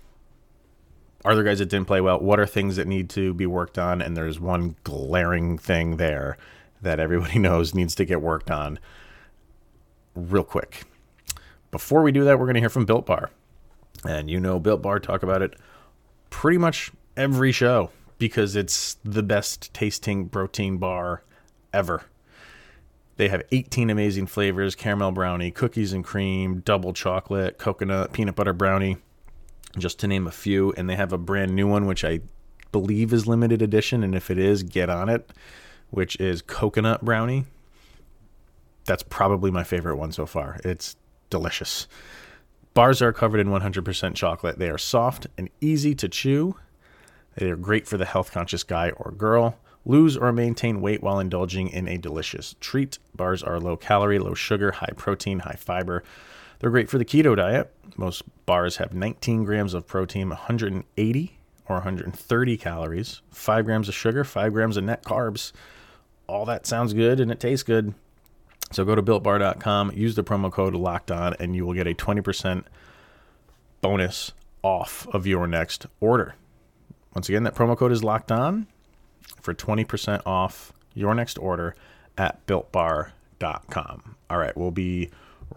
Are 1.25 1.35
there 1.35 1.43
guys 1.43 1.59
that 1.59 1.69
didn't 1.69 1.87
play 1.87 1.99
well? 1.99 2.19
What 2.19 2.39
are 2.39 2.45
things 2.45 2.75
that 2.75 2.87
need 2.87 3.09
to 3.11 3.33
be 3.33 3.45
worked 3.45 3.77
on? 3.77 4.01
And 4.01 4.15
there's 4.15 4.39
one 4.39 4.75
glaring 4.83 5.57
thing 5.57 5.97
there 5.97 6.37
that 6.81 6.99
everybody 6.99 7.39
knows 7.39 7.73
needs 7.73 7.95
to 7.95 8.05
get 8.05 8.21
worked 8.21 8.51
on 8.51 8.79
real 10.15 10.43
quick. 10.43 10.83
Before 11.71 12.01
we 12.01 12.11
do 12.11 12.23
that, 12.23 12.39
we're 12.39 12.45
going 12.45 12.55
to 12.55 12.61
hear 12.61 12.69
from 12.69 12.85
Built 12.85 13.05
Bar. 13.05 13.29
And 14.07 14.29
you 14.29 14.39
know, 14.39 14.59
Built 14.59 14.81
Bar 14.81 14.99
talk 14.99 15.23
about 15.23 15.41
it 15.41 15.55
pretty 16.29 16.57
much 16.57 16.91
every 17.15 17.51
show 17.51 17.91
because 18.19 18.55
it's 18.55 18.97
the 19.03 19.23
best 19.23 19.73
tasting 19.73 20.29
protein 20.29 20.77
bar 20.77 21.23
ever. 21.73 22.03
They 23.17 23.29
have 23.29 23.43
18 23.51 23.89
amazing 23.89 24.27
flavors 24.27 24.75
caramel 24.75 25.11
brownie, 25.11 25.51
cookies 25.51 25.91
and 25.91 26.03
cream, 26.03 26.59
double 26.59 26.93
chocolate, 26.93 27.57
coconut, 27.57 28.13
peanut 28.13 28.35
butter 28.35 28.53
brownie, 28.53 28.97
just 29.77 29.99
to 29.99 30.07
name 30.07 30.27
a 30.27 30.31
few. 30.31 30.71
And 30.77 30.89
they 30.89 30.95
have 30.95 31.11
a 31.11 31.17
brand 31.17 31.55
new 31.55 31.67
one, 31.67 31.87
which 31.87 32.05
I 32.05 32.21
believe 32.71 33.11
is 33.11 33.27
limited 33.27 33.61
edition. 33.61 34.03
And 34.03 34.13
if 34.13 34.29
it 34.29 34.37
is, 34.37 34.61
get 34.61 34.89
on 34.89 35.09
it, 35.09 35.31
which 35.89 36.15
is 36.17 36.43
coconut 36.43 37.03
brownie. 37.03 37.45
That's 38.85 39.03
probably 39.03 39.51
my 39.51 39.63
favorite 39.63 39.97
one 39.97 40.11
so 40.11 40.25
far. 40.25 40.59
It's 40.63 40.95
delicious. 41.29 41.87
Bars 42.75 43.01
are 43.01 43.11
covered 43.11 43.39
in 43.39 43.47
100% 43.47 44.13
chocolate. 44.13 44.59
They 44.59 44.69
are 44.69 44.77
soft 44.77 45.25
and 45.37 45.49
easy 45.59 45.95
to 45.95 46.07
chew. 46.07 46.55
They 47.35 47.49
are 47.49 47.55
great 47.55 47.87
for 47.87 47.97
the 47.97 48.05
health 48.05 48.31
conscious 48.31 48.63
guy 48.63 48.91
or 48.91 49.11
girl 49.11 49.57
lose 49.87 50.17
or 50.17 50.31
maintain 50.31 50.81
weight 50.81 51.01
while 51.01 51.19
indulging 51.19 51.69
in 51.69 51.87
a 51.87 51.97
delicious 51.97 52.55
treat. 52.59 52.99
Bars 53.15 53.41
are 53.41 53.59
low 53.59 53.77
calorie, 53.77 54.19
low 54.19 54.33
sugar, 54.33 54.71
high 54.71 54.93
protein, 54.95 55.39
high 55.39 55.57
fiber. 55.57 56.03
They're 56.59 56.69
great 56.69 56.89
for 56.89 56.97
the 56.97 57.05
keto 57.05 57.35
diet. 57.35 57.73
Most 57.95 58.23
bars 58.45 58.77
have 58.77 58.93
19 58.93 59.45
grams 59.45 59.73
of 59.73 59.87
protein, 59.87 60.29
180 60.29 61.39
or 61.69 61.75
130 61.77 62.57
calories, 62.57 63.21
5 63.31 63.65
grams 63.65 63.87
of 63.87 63.95
sugar, 63.95 64.23
5 64.23 64.53
grams 64.53 64.77
of 64.77 64.83
net 64.83 65.03
carbs. 65.03 65.51
All 66.27 66.45
that 66.45 66.65
sounds 66.65 66.93
good 66.93 67.19
and 67.19 67.31
it 67.31 67.39
tastes 67.39 67.63
good. 67.63 67.93
So 68.71 68.83
go 68.83 68.95
to 68.95 69.01
builtbar.com, 69.01 69.93
use 69.93 70.15
the 70.15 70.23
promo 70.23 70.51
code 70.51 70.73
locked 70.73 71.09
on, 71.09 71.35
and 71.39 71.55
you 71.55 71.65
will 71.65 71.73
get 71.73 71.87
a 71.87 71.93
20% 71.93 72.65
bonus 73.79 74.33
off 74.61 75.07
of 75.13 75.25
your 75.25 75.47
next 75.47 75.85
order. 76.01 76.35
Once 77.15 77.29
again, 77.29 77.43
that 77.43 77.55
promo 77.55 77.77
code 77.77 77.93
is 77.93 78.03
locked 78.03 78.31
on 78.31 78.67
for 79.41 79.53
20% 79.53 80.21
off 80.25 80.73
your 80.93 81.13
next 81.15 81.37
order 81.37 81.75
at 82.17 82.45
builtbar.com. 82.47 84.15
All 84.29 84.37
right, 84.37 84.57
we'll 84.57 84.71
be 84.71 85.09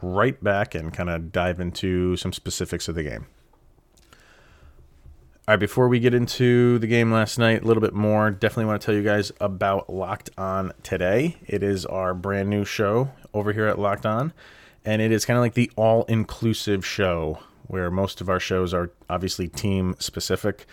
right 0.03 0.43
back 0.43 0.75
and 0.75 0.93
kind 0.93 1.11
of 1.11 1.33
dive 1.33 1.61
into 1.61 2.17
some 2.17 2.33
specifics 2.33 2.89
of 2.89 2.95
the 2.95 3.03
game. 3.03 3.27
All 5.49 5.55
right, 5.55 5.61
before 5.61 5.89
we 5.89 5.99
get 5.99 6.15
into 6.15 6.79
the 6.79 6.87
game 6.87 7.11
last 7.11 7.39
night, 7.39 7.63
a 7.63 7.67
little 7.67 7.81
bit 7.81 7.95
more, 7.95 8.31
definitely 8.31 8.67
want 8.67 8.81
to 8.81 8.87
tell 8.87 8.95
you 8.95 9.03
guys 9.03 9.33
about 9.41 9.91
Locked 9.91 10.31
On 10.39 10.73
today. 10.83 11.39
It 11.47 11.63
is 11.65 11.85
our 11.87 12.15
brand 12.15 12.49
new 12.49 12.65
show 12.65 13.11
over 13.35 13.53
here 13.53 13.67
at 13.67 13.79
Locked 13.79 14.07
On, 14.07 14.33
and 14.85 15.03
it 15.03 15.11
is 15.11 15.25
kind 15.25 15.37
of 15.37 15.43
like 15.43 15.55
the 15.55 15.71
all 15.75 16.05
inclusive 16.05 16.87
show 16.87 17.41
where 17.67 17.91
most 17.91 18.21
of 18.21 18.29
our 18.29 18.39
shows 18.39 18.73
are 18.73 18.91
obviously 19.09 19.49
team 19.49 19.97
specific. 19.99 20.67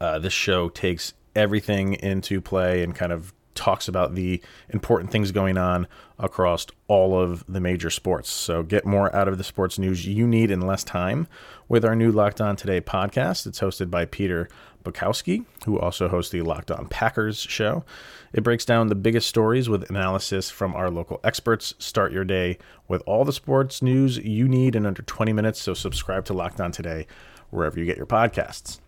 Uh, 0.00 0.20
this 0.20 0.32
show 0.32 0.68
takes 0.68 1.14
everything 1.38 1.94
into 1.94 2.40
play 2.40 2.82
and 2.82 2.94
kind 2.94 3.12
of 3.12 3.32
talks 3.54 3.88
about 3.88 4.14
the 4.14 4.40
important 4.70 5.10
things 5.10 5.32
going 5.32 5.58
on 5.58 5.86
across 6.18 6.66
all 6.86 7.18
of 7.20 7.44
the 7.48 7.60
major 7.60 7.90
sports. 7.90 8.30
So 8.30 8.62
get 8.62 8.86
more 8.86 9.14
out 9.14 9.28
of 9.28 9.36
the 9.36 9.44
sports 9.44 9.78
news 9.78 10.06
you 10.06 10.26
need 10.26 10.50
in 10.50 10.60
less 10.60 10.84
time 10.84 11.26
with 11.68 11.84
our 11.84 11.96
new 11.96 12.12
Locked 12.12 12.40
On 12.40 12.56
Today 12.56 12.80
podcast. 12.80 13.46
It's 13.46 13.60
hosted 13.60 13.90
by 13.90 14.04
Peter 14.04 14.48
Bukowski, 14.84 15.44
who 15.64 15.78
also 15.78 16.08
hosts 16.08 16.30
the 16.30 16.42
Locked 16.42 16.70
On 16.70 16.86
Packers 16.86 17.38
show. 17.38 17.84
It 18.32 18.44
breaks 18.44 18.64
down 18.64 18.88
the 18.88 18.94
biggest 18.94 19.28
stories 19.28 19.68
with 19.68 19.88
analysis 19.90 20.50
from 20.50 20.74
our 20.74 20.90
local 20.90 21.20
experts. 21.24 21.74
Start 21.78 22.12
your 22.12 22.24
day 22.24 22.58
with 22.86 23.02
all 23.06 23.24
the 23.24 23.32
sports 23.32 23.82
news 23.82 24.18
you 24.18 24.48
need 24.48 24.76
in 24.76 24.86
under 24.86 25.02
20 25.02 25.32
minutes. 25.32 25.60
So 25.60 25.74
subscribe 25.74 26.24
to 26.26 26.32
Locked 26.32 26.60
On 26.60 26.70
Today 26.70 27.06
wherever 27.50 27.78
you 27.78 27.86
get 27.86 27.96
your 27.96 28.06
podcasts. 28.06 28.78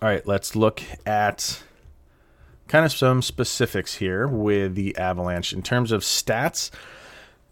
All 0.00 0.08
right, 0.08 0.24
let's 0.28 0.54
look 0.54 0.80
at 1.04 1.60
kind 2.68 2.84
of 2.84 2.92
some 2.92 3.20
specifics 3.20 3.96
here 3.96 4.28
with 4.28 4.76
the 4.76 4.96
Avalanche 4.96 5.52
in 5.52 5.60
terms 5.60 5.90
of 5.90 6.02
stats. 6.02 6.70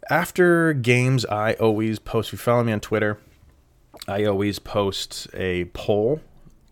After 0.09 0.71
games, 0.71 1.25
I 1.25 1.55
always 1.55 1.99
post, 1.99 2.29
if 2.29 2.33
you 2.33 2.37
follow 2.37 2.63
me 2.63 2.71
on 2.71 2.79
Twitter, 2.79 3.17
I 4.07 4.23
always 4.23 4.59
post 4.59 5.27
a 5.33 5.65
poll 5.73 6.21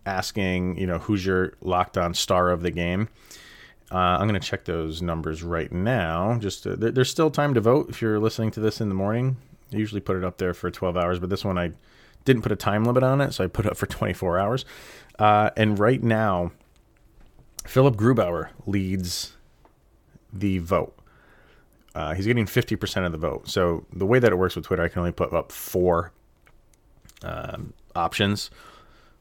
asking, 0.06 0.78
you 0.78 0.86
know, 0.86 0.98
who's 0.98 1.26
your 1.26 1.52
locked 1.60 1.98
on 1.98 2.14
star 2.14 2.48
of 2.48 2.62
the 2.62 2.70
game. 2.70 3.10
Uh, 3.92 3.98
I'm 3.98 4.26
going 4.26 4.40
to 4.40 4.46
check 4.46 4.64
those 4.64 5.02
numbers 5.02 5.42
right 5.42 5.70
now. 5.70 6.38
Just 6.38 6.62
to, 6.62 6.74
there's 6.74 7.10
still 7.10 7.30
time 7.30 7.52
to 7.52 7.60
vote 7.60 7.90
if 7.90 8.00
you're 8.00 8.18
listening 8.18 8.50
to 8.52 8.60
this 8.60 8.80
in 8.80 8.88
the 8.88 8.94
morning. 8.94 9.36
I 9.74 9.76
usually 9.76 10.00
put 10.00 10.16
it 10.16 10.24
up 10.24 10.38
there 10.38 10.54
for 10.54 10.70
12 10.70 10.96
hours, 10.96 11.18
but 11.18 11.28
this 11.28 11.44
one 11.44 11.58
I 11.58 11.72
didn't 12.26 12.42
put 12.42 12.52
a 12.52 12.56
time 12.56 12.84
limit 12.84 13.02
on 13.02 13.22
it, 13.22 13.32
so 13.32 13.42
I 13.42 13.46
put 13.46 13.64
it 13.64 13.72
up 13.72 13.78
for 13.78 13.86
24 13.86 14.38
hours. 14.38 14.66
Uh, 15.18 15.50
and 15.56 15.78
right 15.78 16.02
now, 16.02 16.52
Philip 17.64 17.96
Grubauer 17.96 18.50
leads 18.66 19.34
the 20.30 20.58
vote. 20.58 20.94
Uh, 21.94 22.12
he's 22.12 22.26
getting 22.26 22.44
50% 22.44 23.06
of 23.06 23.12
the 23.12 23.18
vote. 23.18 23.48
So 23.48 23.86
the 23.90 24.04
way 24.04 24.18
that 24.18 24.30
it 24.30 24.36
works 24.36 24.54
with 24.54 24.66
Twitter, 24.66 24.82
I 24.82 24.88
can 24.88 24.98
only 24.98 25.12
put 25.12 25.32
up 25.32 25.50
four 25.50 26.12
um, 27.22 27.72
options. 27.94 28.50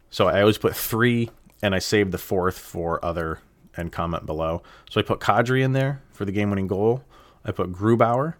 So 0.09 0.27
I 0.27 0.41
always 0.41 0.57
put 0.57 0.75
three, 0.75 1.29
and 1.61 1.73
I 1.73 1.79
save 1.79 2.11
the 2.11 2.17
fourth 2.17 2.59
for 2.59 3.03
other 3.03 3.39
and 3.77 3.91
comment 3.91 4.25
below. 4.25 4.61
So 4.89 4.99
I 4.99 5.03
put 5.03 5.19
Kadri 5.19 5.63
in 5.63 5.71
there 5.71 6.01
for 6.11 6.25
the 6.25 6.31
game-winning 6.33 6.67
goal. 6.67 7.03
I 7.45 7.51
put 7.51 7.71
Grubauer 7.71 8.35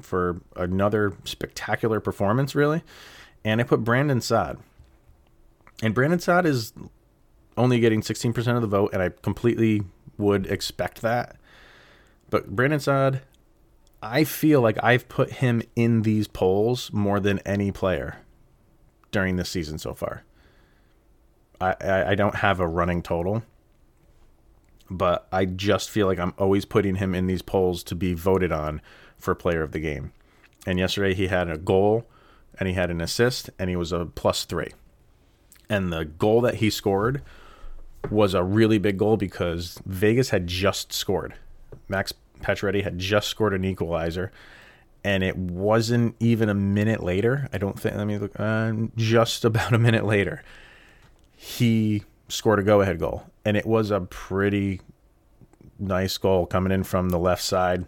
for 0.00 0.40
another 0.54 1.14
spectacular 1.24 2.00
performance, 2.00 2.54
really, 2.54 2.82
and 3.44 3.60
I 3.60 3.64
put 3.64 3.84
Brandon 3.84 4.20
Saad. 4.20 4.58
And 5.82 5.94
Brandon 5.94 6.18
Saad 6.18 6.46
is 6.46 6.72
only 7.56 7.80
getting 7.80 8.00
16% 8.00 8.56
of 8.56 8.62
the 8.62 8.68
vote, 8.68 8.90
and 8.92 9.02
I 9.02 9.10
completely 9.10 9.82
would 10.18 10.46
expect 10.46 11.02
that. 11.02 11.36
But 12.30 12.54
Brandon 12.54 12.80
Saad, 12.80 13.22
I 14.02 14.24
feel 14.24 14.60
like 14.60 14.82
I've 14.82 15.08
put 15.08 15.32
him 15.32 15.62
in 15.74 16.02
these 16.02 16.28
polls 16.28 16.92
more 16.92 17.20
than 17.20 17.38
any 17.40 17.72
player 17.72 18.18
during 19.10 19.36
this 19.36 19.48
season 19.48 19.78
so 19.78 19.94
far. 19.94 20.24
I, 21.60 21.74
I, 21.80 22.10
I 22.10 22.14
don't 22.14 22.36
have 22.36 22.60
a 22.60 22.66
running 22.66 23.02
total, 23.02 23.42
but 24.90 25.26
I 25.32 25.44
just 25.44 25.90
feel 25.90 26.06
like 26.06 26.18
I'm 26.18 26.34
always 26.38 26.64
putting 26.64 26.96
him 26.96 27.14
in 27.14 27.26
these 27.26 27.42
polls 27.42 27.82
to 27.84 27.94
be 27.94 28.14
voted 28.14 28.52
on 28.52 28.82
for 29.16 29.34
player 29.34 29.62
of 29.62 29.72
the 29.72 29.80
game. 29.80 30.12
And 30.66 30.78
yesterday 30.78 31.14
he 31.14 31.28
had 31.28 31.48
a 31.48 31.56
goal 31.56 32.06
and 32.58 32.68
he 32.68 32.74
had 32.74 32.90
an 32.90 33.00
assist 33.00 33.50
and 33.58 33.70
he 33.70 33.76
was 33.76 33.92
a 33.92 34.06
plus 34.06 34.44
three 34.44 34.70
and 35.68 35.92
the 35.92 36.04
goal 36.04 36.40
that 36.42 36.56
he 36.56 36.70
scored 36.70 37.22
was 38.10 38.34
a 38.34 38.42
really 38.42 38.78
big 38.78 38.98
goal 38.98 39.16
because 39.16 39.80
Vegas 39.84 40.30
had 40.30 40.46
just 40.46 40.92
scored. 40.92 41.34
Max 41.88 42.12
Pacioretty 42.40 42.84
had 42.84 42.98
just 42.98 43.28
scored 43.28 43.54
an 43.54 43.64
equalizer, 43.64 44.30
and 45.02 45.24
it 45.24 45.36
wasn't 45.36 46.14
even 46.20 46.48
a 46.48 46.54
minute 46.54 47.02
later. 47.02 47.48
I 47.52 47.58
don't 47.58 47.78
think. 47.78 47.96
Let 47.96 48.06
me 48.06 48.18
look. 48.18 48.38
Uh, 48.38 48.72
just 48.96 49.44
about 49.44 49.72
a 49.72 49.78
minute 49.78 50.04
later, 50.04 50.42
he 51.36 52.02
scored 52.28 52.58
a 52.58 52.62
go-ahead 52.62 52.98
goal, 52.98 53.24
and 53.44 53.56
it 53.56 53.66
was 53.66 53.90
a 53.90 54.00
pretty 54.00 54.80
nice 55.78 56.16
goal 56.16 56.46
coming 56.46 56.72
in 56.72 56.84
from 56.84 57.10
the 57.10 57.18
left 57.18 57.42
side. 57.42 57.86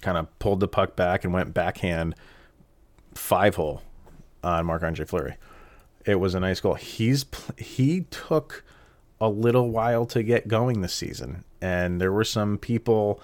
Kind 0.00 0.18
of 0.18 0.38
pulled 0.38 0.60
the 0.60 0.68
puck 0.68 0.96
back 0.96 1.24
and 1.24 1.32
went 1.32 1.54
backhand 1.54 2.14
five 3.14 3.56
hole 3.56 3.82
on 4.42 4.66
Marc 4.66 4.82
Andre 4.82 5.04
Fleury. 5.04 5.36
It 6.04 6.16
was 6.16 6.34
a 6.34 6.40
nice 6.40 6.60
goal. 6.60 6.74
He's 6.74 7.24
he 7.56 8.02
took 8.10 8.64
a 9.20 9.28
little 9.28 9.70
while 9.70 10.04
to 10.06 10.22
get 10.22 10.48
going 10.48 10.80
this 10.80 10.94
season, 10.94 11.44
and 11.60 12.00
there 12.00 12.12
were 12.12 12.24
some 12.24 12.58
people 12.58 13.20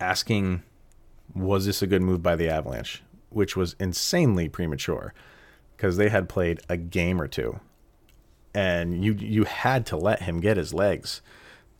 asking, 0.00 0.62
was 1.34 1.66
this 1.66 1.82
a 1.82 1.86
good 1.86 2.02
move 2.02 2.22
by 2.22 2.36
the 2.36 2.48
Avalanche? 2.48 3.02
Which 3.30 3.56
was 3.56 3.74
insanely 3.80 4.48
premature 4.48 5.14
because 5.76 5.96
they 5.96 6.10
had 6.10 6.28
played 6.28 6.60
a 6.68 6.76
game 6.76 7.20
or 7.20 7.26
two, 7.26 7.58
and 8.54 9.04
you 9.04 9.14
you 9.14 9.44
had 9.44 9.84
to 9.86 9.96
let 9.96 10.22
him 10.22 10.38
get 10.38 10.56
his 10.56 10.72
legs. 10.72 11.22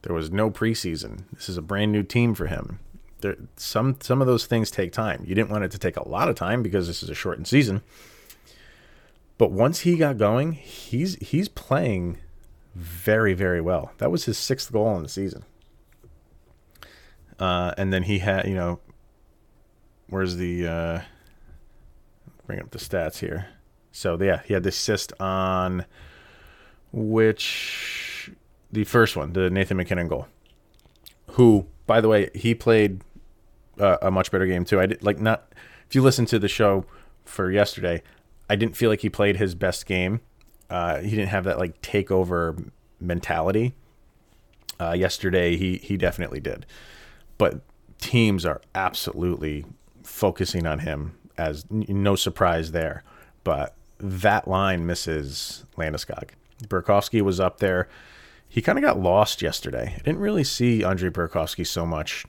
There 0.02 0.14
was 0.14 0.32
no 0.32 0.50
preseason. 0.50 1.24
This 1.32 1.48
is 1.48 1.56
a 1.56 1.62
brand 1.62 1.92
new 1.92 2.02
team 2.02 2.34
for 2.34 2.46
him. 2.46 2.80
There, 3.22 3.36
some 3.56 3.96
some 4.00 4.20
of 4.20 4.26
those 4.26 4.46
things 4.46 4.70
take 4.70 4.92
time. 4.92 5.24
You 5.26 5.34
didn't 5.34 5.50
want 5.50 5.64
it 5.64 5.70
to 5.70 5.78
take 5.78 5.96
a 5.96 6.08
lot 6.08 6.28
of 6.28 6.34
time 6.34 6.62
because 6.62 6.86
this 6.86 7.02
is 7.02 7.08
a 7.08 7.14
shortened 7.14 7.48
season. 7.48 7.82
But 9.38 9.50
once 9.50 9.80
he 9.80 9.96
got 9.96 10.18
going, 10.18 10.52
he's 10.52 11.16
he's 11.16 11.48
playing 11.48 12.18
very 12.74 13.34
very 13.34 13.60
well. 13.60 13.92
That 13.98 14.10
was 14.10 14.26
his 14.26 14.38
sixth 14.38 14.70
goal 14.70 14.94
in 14.96 15.02
the 15.02 15.08
season. 15.08 15.44
Uh, 17.38 17.74
and 17.76 17.92
then 17.92 18.04
he 18.04 18.20
had, 18.20 18.46
you 18.46 18.54
know, 18.54 18.78
where's 20.08 20.36
the 20.36 20.66
uh, 20.66 21.00
bring 22.46 22.60
up 22.60 22.70
the 22.70 22.78
stats 22.78 23.18
here. 23.18 23.48
So 23.90 24.16
yeah, 24.20 24.42
he 24.44 24.54
had 24.54 24.62
the 24.62 24.68
assist 24.68 25.12
on 25.20 25.86
which 26.92 28.30
the 28.70 28.84
first 28.84 29.16
one, 29.16 29.32
the 29.32 29.50
Nathan 29.50 29.76
MacKinnon 29.76 30.08
goal. 30.08 30.28
Who, 31.32 31.66
by 31.86 32.00
the 32.00 32.08
way, 32.08 32.30
he 32.34 32.54
played 32.54 33.00
uh, 33.78 33.98
a 34.02 34.10
much 34.10 34.30
better 34.30 34.46
game 34.46 34.64
too. 34.64 34.80
I 34.80 34.86
did 34.86 35.02
like 35.02 35.20
not. 35.20 35.52
If 35.88 35.94
you 35.94 36.02
listen 36.02 36.26
to 36.26 36.38
the 36.38 36.48
show 36.48 36.86
for 37.24 37.50
yesterday, 37.50 38.02
I 38.48 38.56
didn't 38.56 38.76
feel 38.76 38.90
like 38.90 39.00
he 39.00 39.10
played 39.10 39.36
his 39.36 39.54
best 39.54 39.86
game. 39.86 40.20
Uh, 40.70 41.00
he 41.00 41.10
didn't 41.10 41.28
have 41.28 41.44
that 41.44 41.58
like 41.58 41.80
takeover 41.82 42.70
mentality. 43.00 43.74
Uh, 44.80 44.92
yesterday, 44.92 45.56
he 45.56 45.76
he 45.76 45.96
definitely 45.96 46.40
did, 46.40 46.66
but 47.38 47.60
teams 47.98 48.44
are 48.44 48.60
absolutely 48.74 49.64
focusing 50.02 50.66
on 50.66 50.80
him 50.80 51.16
as 51.38 51.64
no 51.70 52.16
surprise 52.16 52.72
there. 52.72 53.04
But 53.44 53.74
that 53.98 54.48
line 54.48 54.86
misses 54.86 55.64
Landeskog. 55.76 56.30
Burakovsky 56.64 57.22
was 57.22 57.40
up 57.40 57.58
there. 57.58 57.88
He 58.48 58.60
kind 58.60 58.78
of 58.78 58.84
got 58.84 58.98
lost 58.98 59.40
yesterday. 59.40 59.94
I 59.96 60.02
didn't 60.02 60.20
really 60.20 60.44
see 60.44 60.84
Andre 60.84 61.10
Burakovsky 61.10 61.66
so 61.66 61.86
much. 61.86 62.26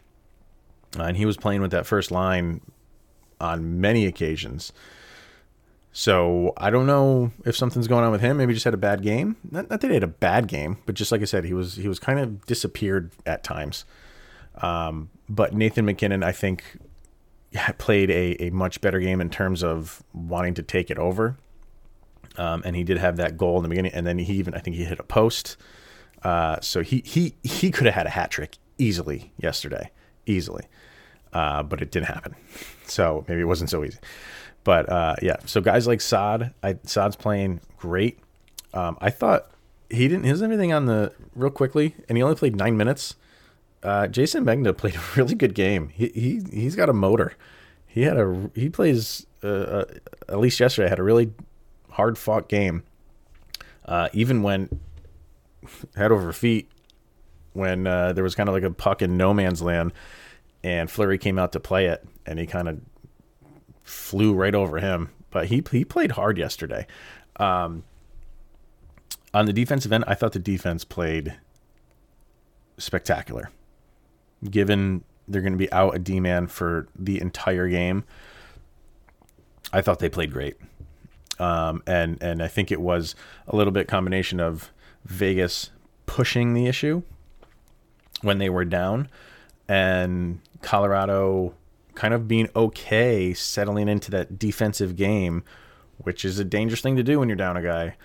Uh, 0.97 1.03
and 1.03 1.17
he 1.17 1.25
was 1.25 1.37
playing 1.37 1.61
with 1.61 1.71
that 1.71 1.85
first 1.85 2.11
line 2.11 2.61
on 3.39 3.81
many 3.81 4.05
occasions. 4.05 4.71
So 5.91 6.53
I 6.57 6.71
don't 6.71 6.87
know 6.87 7.31
if 7.45 7.55
something's 7.55 7.87
going 7.87 8.03
on 8.03 8.11
with 8.11 8.21
him. 8.21 8.37
Maybe 8.37 8.51
he 8.51 8.55
just 8.55 8.65
had 8.65 8.73
a 8.73 8.77
bad 8.77 9.03
game. 9.03 9.35
Not, 9.49 9.69
not 9.69 9.81
that 9.81 9.87
he 9.87 9.93
had 9.93 10.03
a 10.03 10.07
bad 10.07 10.47
game, 10.47 10.77
but 10.85 10.95
just 10.95 11.11
like 11.11 11.21
I 11.21 11.25
said, 11.25 11.45
he 11.45 11.53
was 11.53 11.75
he 11.75 11.87
was 11.87 11.99
kind 11.99 12.19
of 12.19 12.45
disappeared 12.45 13.11
at 13.25 13.43
times. 13.43 13.85
Um, 14.55 15.09
but 15.29 15.53
Nathan 15.53 15.85
MacKinnon, 15.85 16.23
I 16.23 16.31
think, 16.31 16.63
played 17.77 18.09
a, 18.09 18.43
a 18.43 18.49
much 18.49 18.81
better 18.81 18.99
game 18.99 19.21
in 19.21 19.29
terms 19.29 19.63
of 19.63 20.03
wanting 20.13 20.55
to 20.55 20.63
take 20.63 20.89
it 20.89 20.97
over. 20.97 21.37
Um, 22.37 22.63
and 22.65 22.75
he 22.75 22.83
did 22.83 22.97
have 22.97 23.17
that 23.17 23.37
goal 23.37 23.57
in 23.57 23.63
the 23.63 23.69
beginning, 23.69 23.93
and 23.93 24.07
then 24.07 24.17
he 24.17 24.33
even 24.33 24.55
I 24.55 24.59
think 24.59 24.75
he 24.75 24.85
hit 24.85 24.99
a 24.99 25.03
post. 25.03 25.57
Uh, 26.23 26.59
so 26.61 26.81
he 26.81 27.03
he 27.05 27.35
he 27.43 27.69
could 27.69 27.85
have 27.85 27.93
had 27.95 28.07
a 28.07 28.11
hat 28.11 28.31
trick 28.31 28.57
easily 28.79 29.31
yesterday, 29.37 29.91
easily, 30.25 30.65
uh, 31.33 31.63
but 31.63 31.81
it 31.81 31.91
didn't 31.91 32.07
happen. 32.07 32.35
So 32.85 33.25
maybe 33.27 33.41
it 33.41 33.45
wasn't 33.45 33.69
so 33.69 33.83
easy. 33.83 33.99
But 34.63 34.89
uh, 34.89 35.15
yeah, 35.21 35.37
so 35.45 35.61
guys 35.61 35.87
like 35.87 36.01
Saad, 36.01 36.53
I, 36.63 36.77
Saad's 36.83 37.15
playing 37.15 37.59
great. 37.77 38.19
Um, 38.73 38.97
I 39.01 39.09
thought 39.09 39.51
he 39.89 40.07
didn't. 40.07 40.23
He 40.23 40.43
anything 40.43 40.73
on 40.73 40.85
the 40.85 41.13
real 41.35 41.51
quickly, 41.51 41.95
and 42.07 42.17
he 42.17 42.23
only 42.23 42.35
played 42.35 42.55
nine 42.55 42.77
minutes. 42.77 43.15
Uh, 43.83 44.07
Jayson 44.07 44.45
Megna 44.45 44.75
played 44.75 44.95
a 44.95 45.01
really 45.15 45.35
good 45.35 45.53
game. 45.53 45.89
He 45.89 46.07
he 46.09 46.43
he's 46.51 46.75
got 46.75 46.89
a 46.89 46.93
motor. 46.93 47.33
He 47.85 48.03
had 48.03 48.17
a 48.17 48.49
he 48.55 48.69
plays 48.69 49.25
uh, 49.43 49.47
uh 49.47 49.85
at 50.29 50.39
least 50.39 50.59
yesterday 50.59 50.89
had 50.89 50.99
a 50.99 51.03
really 51.03 51.31
hard 51.91 52.17
fought 52.17 52.47
game. 52.47 52.83
Uh, 53.85 54.07
even 54.13 54.43
when 54.43 54.79
head 55.95 56.11
over 56.11 56.31
feet, 56.31 56.71
when 57.53 57.87
uh, 57.87 58.13
there 58.13 58.23
was 58.23 58.35
kind 58.35 58.49
of 58.49 58.55
like 58.55 58.63
a 58.63 58.71
puck 58.71 59.01
in 59.01 59.17
no 59.17 59.33
man's 59.33 59.61
land, 59.61 59.93
and 60.63 60.89
Fleury 60.89 61.17
came 61.17 61.39
out 61.39 61.51
to 61.53 61.59
play 61.59 61.85
it, 61.85 62.05
and 62.25 62.39
he 62.39 62.45
kind 62.45 62.67
of 62.67 62.81
flew 63.83 64.33
right 64.33 64.55
over 64.55 64.79
him. 64.79 65.09
But 65.29 65.47
he 65.47 65.63
he 65.71 65.85
played 65.85 66.11
hard 66.11 66.37
yesterday. 66.37 66.85
Um, 67.37 67.83
on 69.33 69.45
the 69.45 69.53
defensive 69.53 69.91
end, 69.91 70.03
I 70.07 70.13
thought 70.13 70.33
the 70.33 70.39
defense 70.39 70.83
played 70.83 71.35
spectacular. 72.77 73.49
Given 74.49 75.03
they're 75.27 75.41
going 75.41 75.53
to 75.53 75.57
be 75.57 75.71
out 75.71 75.95
a 75.95 75.99
D 75.99 76.19
man 76.19 76.47
for 76.47 76.87
the 76.97 77.19
entire 77.21 77.67
game, 77.67 78.03
I 79.71 79.81
thought 79.81 79.99
they 79.99 80.09
played 80.09 80.31
great. 80.31 80.55
Um, 81.39 81.81
and 81.87 82.21
and 82.21 82.43
I 82.43 82.47
think 82.47 82.71
it 82.71 82.81
was 82.81 83.15
a 83.47 83.55
little 83.55 83.73
bit 83.73 83.87
combination 83.87 84.39
of 84.39 84.71
Vegas 85.05 85.71
pushing 86.05 86.53
the 86.53 86.67
issue 86.67 87.01
when 88.23 88.39
they 88.39 88.49
were 88.49 88.65
down, 88.65 89.09
and 89.67 90.39
Colorado 90.61 91.53
kind 91.95 92.13
of 92.13 92.27
being 92.27 92.49
okay 92.55 93.33
settling 93.33 93.87
into 93.87 94.09
that 94.11 94.39
defensive 94.39 94.95
game, 94.95 95.43
which 95.99 96.25
is 96.25 96.39
a 96.39 96.43
dangerous 96.43 96.81
thing 96.81 96.95
to 96.95 97.03
do 97.03 97.19
when 97.19 97.29
you're 97.29 97.35
down 97.35 97.57
a 97.57 97.61
guy. 97.61 97.95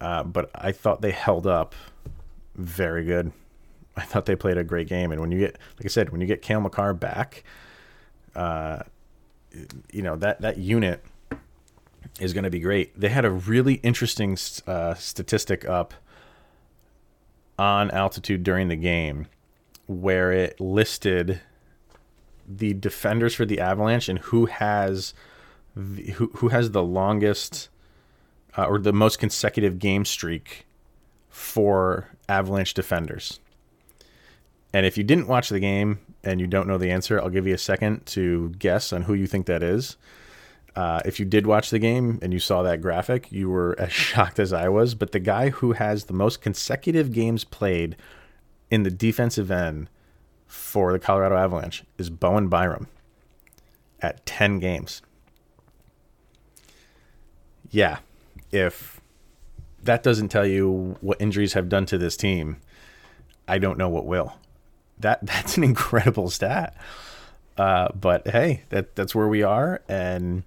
Uh, 0.00 0.22
but 0.22 0.50
I 0.54 0.72
thought 0.72 1.00
they 1.00 1.12
held 1.12 1.46
up 1.46 1.74
very 2.54 3.04
good. 3.04 3.32
I 3.96 4.02
thought 4.02 4.26
they 4.26 4.36
played 4.36 4.58
a 4.58 4.64
great 4.64 4.88
game. 4.88 5.12
And 5.12 5.20
when 5.20 5.30
you 5.30 5.38
get, 5.38 5.58
like 5.78 5.86
I 5.86 5.88
said, 5.88 6.10
when 6.10 6.20
you 6.20 6.26
get 6.26 6.42
Cale 6.42 6.60
Makar 6.60 6.94
back, 6.94 7.44
uh, 8.34 8.80
you 9.92 10.02
know 10.02 10.16
that 10.16 10.40
that 10.40 10.58
unit 10.58 11.04
is 12.20 12.32
going 12.32 12.44
to 12.44 12.50
be 12.50 12.58
great. 12.60 12.98
They 12.98 13.10
had 13.10 13.24
a 13.24 13.30
really 13.30 13.74
interesting 13.74 14.36
uh, 14.66 14.94
statistic 14.94 15.68
up 15.68 15.94
on 17.58 17.90
altitude 17.90 18.42
during 18.42 18.68
the 18.68 18.76
game 18.76 19.26
where 19.86 20.32
it 20.32 20.60
listed 20.60 21.40
the 22.48 22.74
defenders 22.74 23.34
for 23.34 23.44
the 23.44 23.60
Avalanche 23.60 24.08
and 24.08 24.18
who 24.18 24.46
has 24.46 25.14
the, 25.74 26.10
who 26.12 26.26
who 26.36 26.48
has 26.48 26.72
the 26.72 26.82
longest 26.82 27.68
uh, 28.56 28.64
or 28.64 28.78
the 28.78 28.92
most 28.92 29.18
consecutive 29.18 29.78
game 29.78 30.04
streak 30.04 30.66
for 31.28 32.08
Avalanche 32.28 32.74
defenders. 32.74 33.40
And 34.72 34.86
if 34.86 34.96
you 34.96 35.04
didn't 35.04 35.28
watch 35.28 35.48
the 35.48 35.60
game 35.60 36.00
and 36.24 36.40
you 36.40 36.46
don't 36.46 36.66
know 36.66 36.78
the 36.78 36.90
answer, 36.90 37.20
I'll 37.20 37.30
give 37.30 37.46
you 37.46 37.54
a 37.54 37.58
second 37.58 38.06
to 38.06 38.50
guess 38.58 38.92
on 38.92 39.02
who 39.02 39.14
you 39.14 39.26
think 39.26 39.46
that 39.46 39.62
is. 39.62 39.96
Uh, 40.74 41.00
if 41.04 41.20
you 41.20 41.26
did 41.26 41.46
watch 41.46 41.68
the 41.68 41.78
game 41.78 42.18
and 42.22 42.32
you 42.32 42.38
saw 42.38 42.62
that 42.62 42.80
graphic, 42.80 43.30
you 43.30 43.50
were 43.50 43.76
as 43.78 43.92
shocked 43.92 44.38
as 44.38 44.52
I 44.52 44.68
was. 44.68 44.94
But 44.94 45.12
the 45.12 45.20
guy 45.20 45.50
who 45.50 45.72
has 45.72 46.04
the 46.04 46.14
most 46.14 46.40
consecutive 46.40 47.12
games 47.12 47.44
played 47.44 47.96
in 48.72 48.84
the 48.84 48.90
defensive 48.90 49.50
end 49.50 49.90
for 50.46 50.92
the 50.92 50.98
Colorado 50.98 51.36
Avalanche 51.36 51.84
is 51.98 52.08
Bowen 52.08 52.48
Byram 52.48 52.88
at 54.00 54.24
10 54.24 54.60
games. 54.60 55.02
Yeah, 57.70 57.98
if 58.50 58.98
that 59.82 60.02
doesn't 60.02 60.30
tell 60.30 60.46
you 60.46 60.96
what 61.02 61.20
injuries 61.20 61.52
have 61.52 61.68
done 61.68 61.84
to 61.84 61.98
this 61.98 62.16
team, 62.16 62.56
I 63.46 63.58
don't 63.58 63.76
know 63.76 63.90
what 63.90 64.06
will. 64.06 64.38
That 64.98 65.20
that's 65.26 65.58
an 65.58 65.64
incredible 65.64 66.30
stat. 66.30 66.74
Uh, 67.58 67.88
but 67.94 68.26
hey, 68.28 68.62
that 68.70 68.96
that's 68.96 69.14
where 69.14 69.28
we 69.28 69.42
are, 69.42 69.82
and 69.86 70.44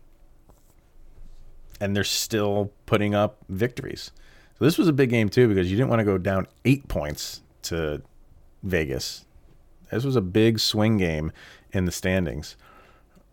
and 1.79 1.95
they're 1.95 2.03
still 2.03 2.71
putting 2.87 3.13
up 3.13 3.37
victories. 3.49 4.09
So 4.57 4.65
this 4.65 4.79
was 4.79 4.87
a 4.87 4.93
big 4.93 5.11
game 5.11 5.29
too 5.29 5.47
because 5.47 5.69
you 5.69 5.77
didn't 5.77 5.89
want 5.89 5.99
to 5.99 6.05
go 6.05 6.17
down 6.17 6.47
eight 6.63 6.87
points 6.87 7.41
to 7.63 8.01
Vegas 8.65 9.25
this 9.91 10.05
was 10.05 10.15
a 10.15 10.21
big 10.21 10.59
swing 10.59 10.97
game 10.97 11.31
in 11.71 11.85
the 11.85 11.91
standings, 11.91 12.55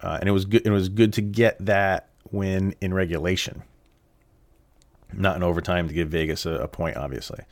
uh, 0.01 0.18
and 0.21 0.29
it 0.29 0.33
was 0.33 0.45
good. 0.45 0.66
It 0.66 0.71
was 0.71 0.88
good 0.88 1.12
to 1.14 1.21
get 1.21 1.64
that 1.64 2.09
win 2.31 2.75
in 2.81 2.95
regulation, 2.95 3.62
not 5.12 5.37
in 5.37 5.42
overtime 5.42 5.88
to 5.88 5.95
give 5.95 6.09
Vegas 6.09 6.47
a, 6.47 6.53
a 6.53 6.68
point, 6.68 6.97
obviously. 6.97 7.45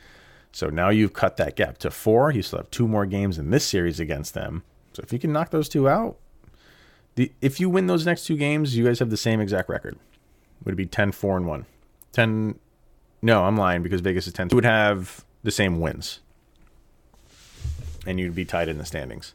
So 0.51 0.67
now 0.67 0.89
you've 0.89 1.13
cut 1.13 1.37
that 1.37 1.55
gap 1.55 1.77
to 1.79 1.91
four. 1.91 2.31
You 2.31 2.41
still 2.41 2.59
have 2.59 2.71
two 2.71 2.87
more 2.87 3.05
games 3.05 3.37
in 3.37 3.51
this 3.51 3.65
series 3.65 3.99
against 3.99 4.33
them. 4.33 4.63
So 4.93 5.01
if 5.03 5.13
you 5.13 5.19
can 5.19 5.31
knock 5.31 5.51
those 5.51 5.69
two 5.69 5.87
out, 5.87 6.17
the 7.15 7.31
if 7.41 7.59
you 7.59 7.69
win 7.69 7.87
those 7.87 8.05
next 8.05 8.25
two 8.25 8.37
games, 8.37 8.75
you 8.75 8.85
guys 8.85 8.99
have 8.99 9.09
the 9.09 9.17
same 9.17 9.39
exact 9.39 9.69
record. 9.69 9.97
Would 10.63 10.73
it 10.73 10.77
be 10.77 10.85
10 10.85 11.11
4 11.11 11.37
and 11.37 11.47
1? 11.47 11.65
10 12.11 12.59
No, 13.21 13.43
I'm 13.45 13.57
lying 13.57 13.81
because 13.81 14.01
Vegas 14.01 14.27
is 14.27 14.33
10. 14.33 14.49
You 14.51 14.55
would 14.55 14.65
have 14.65 15.25
the 15.43 15.51
same 15.51 15.79
wins 15.79 16.19
and 18.05 18.19
you'd 18.19 18.35
be 18.35 18.45
tied 18.45 18.69
in 18.69 18.77
the 18.77 18.85
standings. 18.85 19.33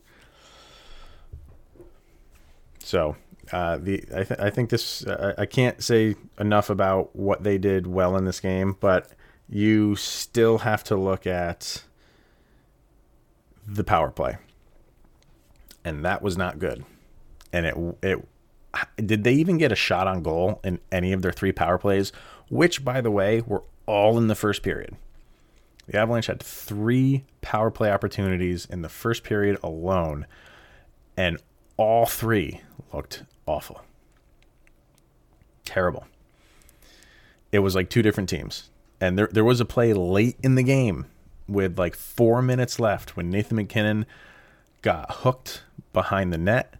So 2.80 3.16
uh, 3.52 3.78
the 3.78 4.04
I, 4.14 4.24
th- 4.24 4.40
I 4.40 4.50
think 4.50 4.70
this 4.70 5.06
uh, 5.06 5.34
I 5.38 5.46
can't 5.46 5.82
say 5.82 6.16
enough 6.38 6.70
about 6.70 7.14
what 7.16 7.42
they 7.44 7.58
did 7.58 7.86
well 7.86 8.16
in 8.16 8.24
this 8.24 8.40
game, 8.40 8.76
but 8.80 9.10
you 9.48 9.96
still 9.96 10.58
have 10.58 10.84
to 10.84 10.96
look 10.96 11.26
at 11.26 11.84
the 13.66 13.84
power 13.84 14.10
play. 14.10 14.38
and 15.84 16.04
that 16.04 16.22
was 16.22 16.36
not 16.36 16.58
good. 16.58 16.84
And 17.52 17.66
it 17.66 17.76
it 18.02 18.26
did 19.06 19.24
they 19.24 19.34
even 19.34 19.58
get 19.58 19.72
a 19.72 19.76
shot 19.76 20.06
on 20.06 20.22
goal 20.22 20.60
in 20.64 20.80
any 20.92 21.12
of 21.12 21.22
their 21.22 21.32
three 21.32 21.52
power 21.52 21.78
plays, 21.78 22.12
which 22.50 22.84
by 22.84 23.00
the 23.00 23.10
way 23.10 23.42
were 23.46 23.62
all 23.86 24.18
in 24.18 24.28
the 24.28 24.34
first 24.34 24.62
period. 24.62 24.96
The 25.86 25.98
Avalanche 25.98 26.26
had 26.26 26.42
three 26.42 27.24
power 27.40 27.70
play 27.70 27.90
opportunities 27.90 28.66
in 28.66 28.82
the 28.82 28.88
first 28.88 29.22
period 29.22 29.58
alone, 29.62 30.26
and 31.16 31.38
all 31.76 32.06
three 32.06 32.60
looked 32.92 33.22
awful. 33.46 33.82
Terrible. 35.64 36.06
It 37.52 37.60
was 37.60 37.74
like 37.74 37.88
two 37.88 38.02
different 38.02 38.28
teams. 38.28 38.70
And 39.00 39.18
there, 39.18 39.28
there 39.30 39.44
was 39.44 39.60
a 39.60 39.64
play 39.64 39.92
late 39.92 40.36
in 40.42 40.54
the 40.54 40.62
game 40.62 41.06
with 41.48 41.78
like 41.78 41.94
four 41.94 42.42
minutes 42.42 42.80
left 42.80 43.16
when 43.16 43.30
Nathan 43.30 43.56
MacKinnon 43.56 44.06
got 44.82 45.10
hooked 45.16 45.62
behind 45.92 46.32
the 46.32 46.38
net. 46.38 46.74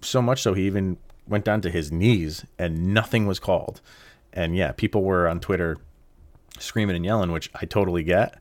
So 0.00 0.22
much 0.22 0.40
so 0.42 0.54
he 0.54 0.66
even 0.66 0.98
went 1.26 1.44
down 1.44 1.60
to 1.62 1.70
his 1.70 1.90
knees 1.90 2.44
and 2.58 2.94
nothing 2.94 3.26
was 3.26 3.38
called. 3.38 3.80
And 4.32 4.56
yeah, 4.56 4.72
people 4.72 5.02
were 5.02 5.26
on 5.26 5.40
Twitter 5.40 5.78
screaming 6.58 6.96
and 6.96 7.04
yelling, 7.04 7.32
which 7.32 7.50
I 7.54 7.66
totally 7.66 8.02
get. 8.02 8.38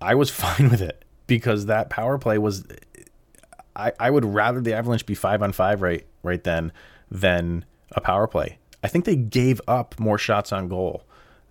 I 0.00 0.14
was 0.14 0.30
fine 0.44 0.70
with 0.70 0.82
it 0.82 1.04
because 1.26 1.66
that 1.66 1.90
power 1.90 2.18
play 2.18 2.38
was 2.38 2.66
I, 3.74 3.92
I 3.98 4.10
would 4.10 4.24
rather 4.24 4.60
the 4.60 4.74
Avalanche 4.74 5.06
be 5.06 5.14
five 5.14 5.42
on 5.42 5.52
five 5.52 5.82
right 5.82 6.06
right 6.22 6.42
then 6.42 6.72
than 7.10 7.64
a 7.92 8.00
power 8.00 8.26
play. 8.26 8.58
I 8.82 8.88
think 8.88 9.04
they 9.04 9.16
gave 9.16 9.60
up 9.68 9.98
more 9.98 10.18
shots 10.18 10.52
on 10.52 10.68
goal 10.68 11.04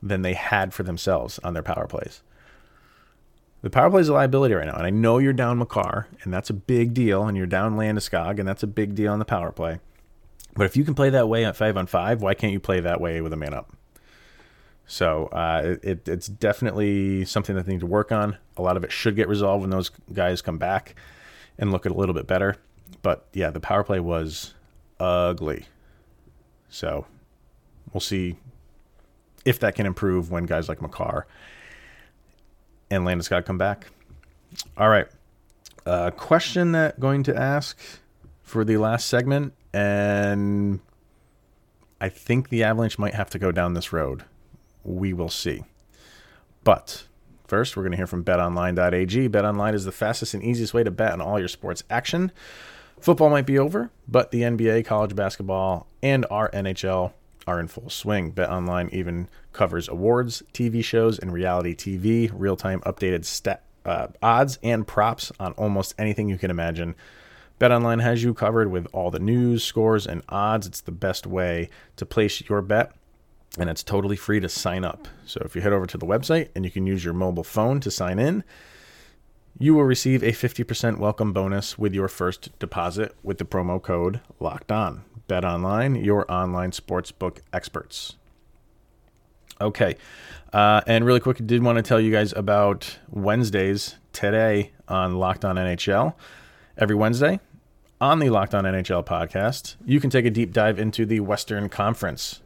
than 0.04 0.22
they 0.22 0.34
had 0.34 0.74
for 0.74 0.84
themselves 0.84 1.40
on 1.40 1.54
their 1.54 1.64
power 1.64 1.88
plays. 1.88 2.22
The 3.62 3.70
power 3.70 3.92
play 3.92 4.02
is 4.02 4.10
a 4.10 4.14
liability 4.14 4.56
right 4.56 4.66
now, 4.66 4.76
and 4.76 4.88
I 4.88 4.90
know 4.90 5.20
you're 5.20 5.34
down 5.34 5.60
Makar, 5.60 6.08
and 6.24 6.34
that's 6.34 6.50
a 6.50 6.54
big 6.54 6.96
deal, 6.96 7.28
and 7.28 7.38
you're 7.38 7.46
down 7.46 7.76
Landeskog, 7.76 8.40
and 8.40 8.48
that's 8.48 8.64
a 8.64 8.68
big 8.68 8.96
deal 8.96 9.14
on 9.14 9.20
the 9.20 9.26
power 9.26 9.52
play. 9.52 9.80
But 10.56 10.66
if 10.66 10.76
you 10.76 10.84
can 10.84 10.96
play 10.96 11.12
that 11.12 11.30
way 11.30 11.46
at 11.46 11.56
five 11.56 11.78
on 11.78 11.86
five, 11.86 12.22
why 12.22 12.34
can't 12.34 12.52
you 12.52 12.60
play 12.60 12.80
that 12.80 13.00
way 13.00 13.22
with 13.22 13.34
a 13.34 13.38
man 13.38 13.54
up? 13.54 13.72
So 14.86 15.28
uh, 15.28 15.78
it, 15.84 16.08
it's 16.08 16.28
definitely 16.28 17.24
something 17.26 17.56
that 17.56 17.66
they 17.66 17.74
need 17.74 17.80
to 17.80 17.86
work 17.86 18.12
on. 18.12 18.38
A 18.58 18.62
lot 18.62 18.76
of 18.76 18.84
it 18.84 18.92
should 18.92 19.16
get 19.16 19.30
resolved 19.30 19.62
when 19.62 19.70
those 19.70 19.90
guys 20.12 20.42
come 20.42 20.58
back 20.58 20.96
and 21.58 21.72
look 21.72 21.86
at 21.86 21.92
a 21.92 21.96
little 21.96 22.14
bit 22.14 22.28
better. 22.28 22.58
But 23.02 23.28
yeah, 23.34 23.52
the 23.52 23.60
power 23.60 23.84
play 23.84 24.00
was 24.00 24.54
ugly. 25.00 25.66
So 26.70 27.06
we'll 27.94 28.02
see 28.02 28.36
if 29.46 29.60
that 29.60 29.76
can 29.76 29.86
improve 29.86 30.30
when 30.30 30.46
guys 30.46 30.68
like 30.68 30.82
Makar 30.82 31.26
and 32.90 33.06
Landis 33.06 33.30
Landeskog 33.30 33.46
come 33.46 33.58
back. 33.58 33.88
All 34.78 34.90
right. 34.90 35.08
Uh, 35.86 36.12
question 36.12 36.74
that 36.74 37.00
going 37.00 37.24
to 37.24 37.36
ask 37.36 37.80
for 38.44 38.64
the 38.64 38.78
last 38.78 39.08
segment, 39.08 39.54
and 39.74 40.80
I 42.00 42.10
think 42.10 42.50
the 42.50 42.64
Avalanche 42.64 43.00
might 43.00 43.16
have 43.16 43.30
to 43.32 43.40
go 43.40 43.52
down 43.52 43.74
this 43.74 43.92
road 43.94 44.26
we 44.84 45.14
will 45.14 45.30
see. 45.30 45.64
But 46.64 47.08
first, 47.48 47.76
we're 47.76 47.84
going 47.84 47.92
to 47.92 47.98
hear 47.98 48.08
from 48.08 48.24
betonline.ag. 48.24 49.30
BetOnline 49.30 49.74
is 49.74 49.86
the 49.86 49.92
fastest 49.92 50.34
and 50.34 50.44
easiest 50.44 50.74
way 50.74 50.84
to 50.84 50.92
bet 50.92 51.14
on 51.14 51.22
all 51.22 51.40
your 51.40 51.48
sports 51.48 51.84
action. 51.90 52.32
Football 53.00 53.30
might 53.30 53.48
be 53.48 53.58
over, 53.58 53.90
but 54.08 54.32
the 54.32 54.42
NBA, 54.42 54.86
college 54.86 55.16
basketball, 55.16 55.88
and 56.04 56.26
our 56.30 56.50
NHL 56.52 57.14
are 57.48 57.60
in 57.60 57.68
full 57.68 57.90
swing. 57.90 58.32
BetOnline 58.32 58.94
even 58.94 59.28
covers 59.54 59.90
awards, 59.90 60.44
TV 60.54 60.84
shows, 60.84 61.18
and 61.18 61.34
reality 61.34 61.76
TV, 61.76 62.32
real 62.32 62.56
time 62.56 62.80
updated 62.82 63.26
stat, 63.26 63.64
uh, 63.86 64.08
odds 64.22 64.60
and 64.62 64.86
props 64.86 65.32
on 65.40 65.54
almost 65.54 65.96
anything 65.98 66.30
you 66.30 66.38
can 66.38 66.52
imagine. 66.52 66.94
BetOnline 67.60 68.02
has 68.02 68.24
you 68.24 68.34
covered 68.34 68.72
with 68.72 68.88
all 68.94 69.12
the 69.12 69.20
news, 69.20 69.64
scores, 69.64 70.06
and 70.06 70.22
odds. 70.30 70.68
It's 70.68 70.82
the 70.82 70.92
best 70.92 71.26
way 71.26 71.70
to 71.96 72.06
place 72.06 72.48
your 72.48 72.62
bet 72.62 72.94
and 73.60 73.70
it's 73.70 73.84
totally 73.84 74.16
free 74.16 74.40
to 74.40 74.50
sign 74.50 74.86
up. 74.86 75.08
So 75.26 75.42
if 75.44 75.56
you 75.56 75.62
head 75.62 75.74
over 75.74 75.86
to 75.86 75.98
the 75.98 76.06
website 76.06 76.50
and 76.56 76.64
you 76.64 76.72
can 76.72 76.88
use 76.88 77.04
your 77.04 77.14
mobile 77.14 77.44
phone 77.44 77.80
to 77.82 77.92
sign 77.92 78.20
in, 78.20 78.44
you 79.60 79.74
will 79.74 79.84
receive 79.84 80.24
a 80.24 80.32
50% 80.32 80.98
welcome 80.98 81.34
bonus 81.34 81.78
with 81.78 81.94
your 81.94 82.08
first 82.08 82.58
deposit 82.60 83.16
with 83.22 83.38
the 83.38 83.46
promo 83.46 83.82
code 83.82 84.22
locked 84.40 84.72
on. 84.72 85.04
Bet 85.28 85.46
online, 85.46 85.96
your 85.96 86.30
online 86.32 86.72
sportsbook 86.72 87.40
experts. 87.54 88.16
Okay. 89.60 89.96
Uh, 90.52 90.82
and 90.88 91.06
really 91.06 91.20
quick, 91.20 91.40
I 91.40 91.44
did 91.44 91.64
want 91.64 91.78
to 91.78 91.84
tell 91.84 92.00
you 92.00 92.12
guys 92.12 92.34
about 92.34 92.98
Wednesdays 93.10 93.98
today 94.14 94.72
on 94.88 95.18
Locked 95.18 95.46
On 95.46 95.56
NHL. 95.56 96.16
Every 96.78 96.96
Wednesday 96.96 97.40
on 98.00 98.20
the 98.20 98.30
Locked 98.30 98.56
On 98.56 98.64
NHL 98.64 99.06
podcast, 99.06 99.76
you 99.86 100.00
can 100.00 100.10
take 100.10 100.26
a 100.26 100.32
deep 100.32 100.52
dive 100.52 100.80
into 100.80 101.06
the 101.06 101.20
Western 101.20 101.70
Conference. 101.70 102.42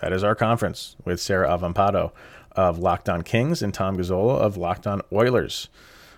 That 0.00 0.12
is 0.12 0.22
our 0.22 0.34
conference 0.34 0.96
with 1.04 1.20
Sarah 1.20 1.48
Avampado 1.48 2.12
of 2.52 2.78
Locked 2.78 3.08
On 3.08 3.22
Kings 3.22 3.62
and 3.62 3.74
Tom 3.74 3.96
Gazzola 3.96 4.38
of 4.38 4.56
Locked 4.56 4.86
On 4.86 5.02
Oilers. 5.12 5.68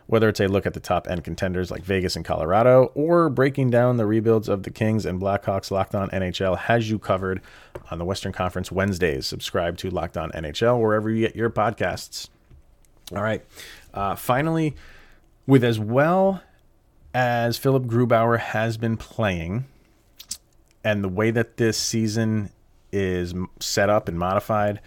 Whether 0.06 0.28
it's 0.28 0.40
a 0.40 0.48
look 0.48 0.66
at 0.66 0.74
the 0.74 0.80
top 0.80 1.08
end 1.08 1.22
contenders 1.22 1.70
like 1.70 1.82
Vegas 1.82 2.16
and 2.16 2.24
Colorado, 2.24 2.90
or 2.94 3.30
breaking 3.30 3.70
down 3.70 3.96
the 3.96 4.06
rebuilds 4.06 4.48
of 4.48 4.64
the 4.64 4.70
Kings 4.70 5.06
and 5.06 5.20
Blackhawks, 5.20 5.70
Locked 5.70 5.94
On 5.94 6.10
NHL 6.10 6.58
has 6.58 6.90
you 6.90 6.98
covered 6.98 7.40
on 7.90 7.98
the 7.98 8.04
Western 8.04 8.32
Conference 8.32 8.72
Wednesdays. 8.72 9.26
Subscribe 9.26 9.78
to 9.78 9.88
Locked 9.88 10.16
On 10.16 10.32
NHL 10.32 10.80
wherever 10.80 11.08
you 11.08 11.26
get 11.26 11.36
your 11.36 11.48
podcasts. 11.48 12.28
All 13.14 13.22
right. 13.22 13.44
Uh, 13.94 14.16
finally, 14.16 14.74
with 15.46 15.62
as 15.62 15.78
well 15.78 16.42
as 17.14 17.56
Philip 17.56 17.84
Grubauer 17.84 18.38
has 18.38 18.76
been 18.76 18.96
playing, 18.96 19.66
and 20.82 21.04
the 21.04 21.08
way 21.08 21.30
that 21.30 21.56
this 21.56 21.78
season 21.78 22.50
is 22.92 23.34
set 23.60 23.90
up 23.90 24.08
and 24.08 24.18
modified. 24.18 24.80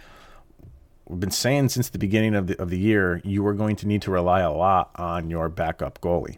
We've 1.07 1.19
been 1.19 1.31
saying 1.31 1.69
since 1.69 1.89
the 1.89 1.99
beginning 1.99 2.35
of 2.35 2.47
the, 2.47 2.61
of 2.61 2.69
the 2.69 2.79
year, 2.79 3.21
you 3.23 3.45
are 3.45 3.53
going 3.53 3.75
to 3.77 3.87
need 3.87 4.01
to 4.03 4.11
rely 4.11 4.39
a 4.39 4.51
lot 4.51 4.91
on 4.95 5.29
your 5.29 5.49
backup 5.49 5.99
goalie. 6.01 6.37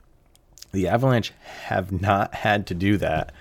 The 0.72 0.88
Avalanche 0.88 1.32
have 1.66 1.92
not 1.92 2.34
had 2.36 2.68
to 2.68 2.74
do 2.74 2.98
that. 2.98 3.32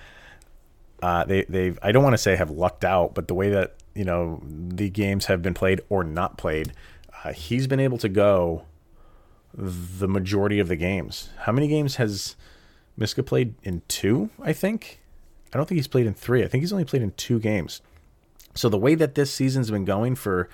Uh, 1.01 1.25
they, 1.25 1.43
they've, 1.43 1.77
I 1.81 1.91
don't 1.91 2.03
want 2.03 2.13
to 2.13 2.17
say 2.17 2.35
have 2.35 2.51
lucked 2.51 2.85
out, 2.85 3.13
but 3.13 3.27
the 3.27 3.33
way 3.33 3.49
that, 3.49 3.75
you 3.93 4.05
know, 4.05 4.41
the 4.45 4.89
games 4.89 5.25
have 5.25 5.41
been 5.41 5.53
played 5.53 5.81
or 5.89 6.03
not 6.03 6.37
played, 6.37 6.73
uh, 7.23 7.33
he's 7.33 7.67
been 7.67 7.79
able 7.79 7.97
to 7.97 8.09
go 8.09 8.63
the 9.53 10.07
majority 10.07 10.59
of 10.59 10.67
the 10.67 10.75
games. 10.75 11.29
How 11.39 11.51
many 11.51 11.67
games 11.67 11.95
has 11.95 12.35
Miska 12.97 13.23
played 13.23 13.55
in 13.63 13.81
two? 13.87 14.29
I 14.41 14.53
think. 14.53 14.99
I 15.53 15.57
don't 15.57 15.65
think 15.67 15.77
he's 15.77 15.87
played 15.87 16.05
in 16.05 16.13
three. 16.13 16.43
I 16.43 16.47
think 16.47 16.61
he's 16.61 16.73
only 16.73 16.85
played 16.85 17.01
in 17.01 17.11
two 17.11 17.39
games. 17.39 17.81
So 18.55 18.69
the 18.69 18.77
way 18.77 18.95
that 18.95 19.15
this 19.15 19.31
season's 19.31 19.69
been 19.69 19.85
going 19.85 20.15
for 20.15 20.49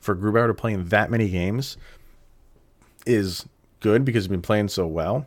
for 0.00 0.14
Grubauer 0.14 0.48
to 0.48 0.54
play 0.54 0.72
in 0.72 0.88
that 0.88 1.10
many 1.10 1.30
games 1.30 1.76
is 3.06 3.46
good 3.80 4.04
because 4.04 4.24
he's 4.24 4.28
been 4.28 4.42
playing 4.42 4.68
so 4.68 4.86
well. 4.86 5.26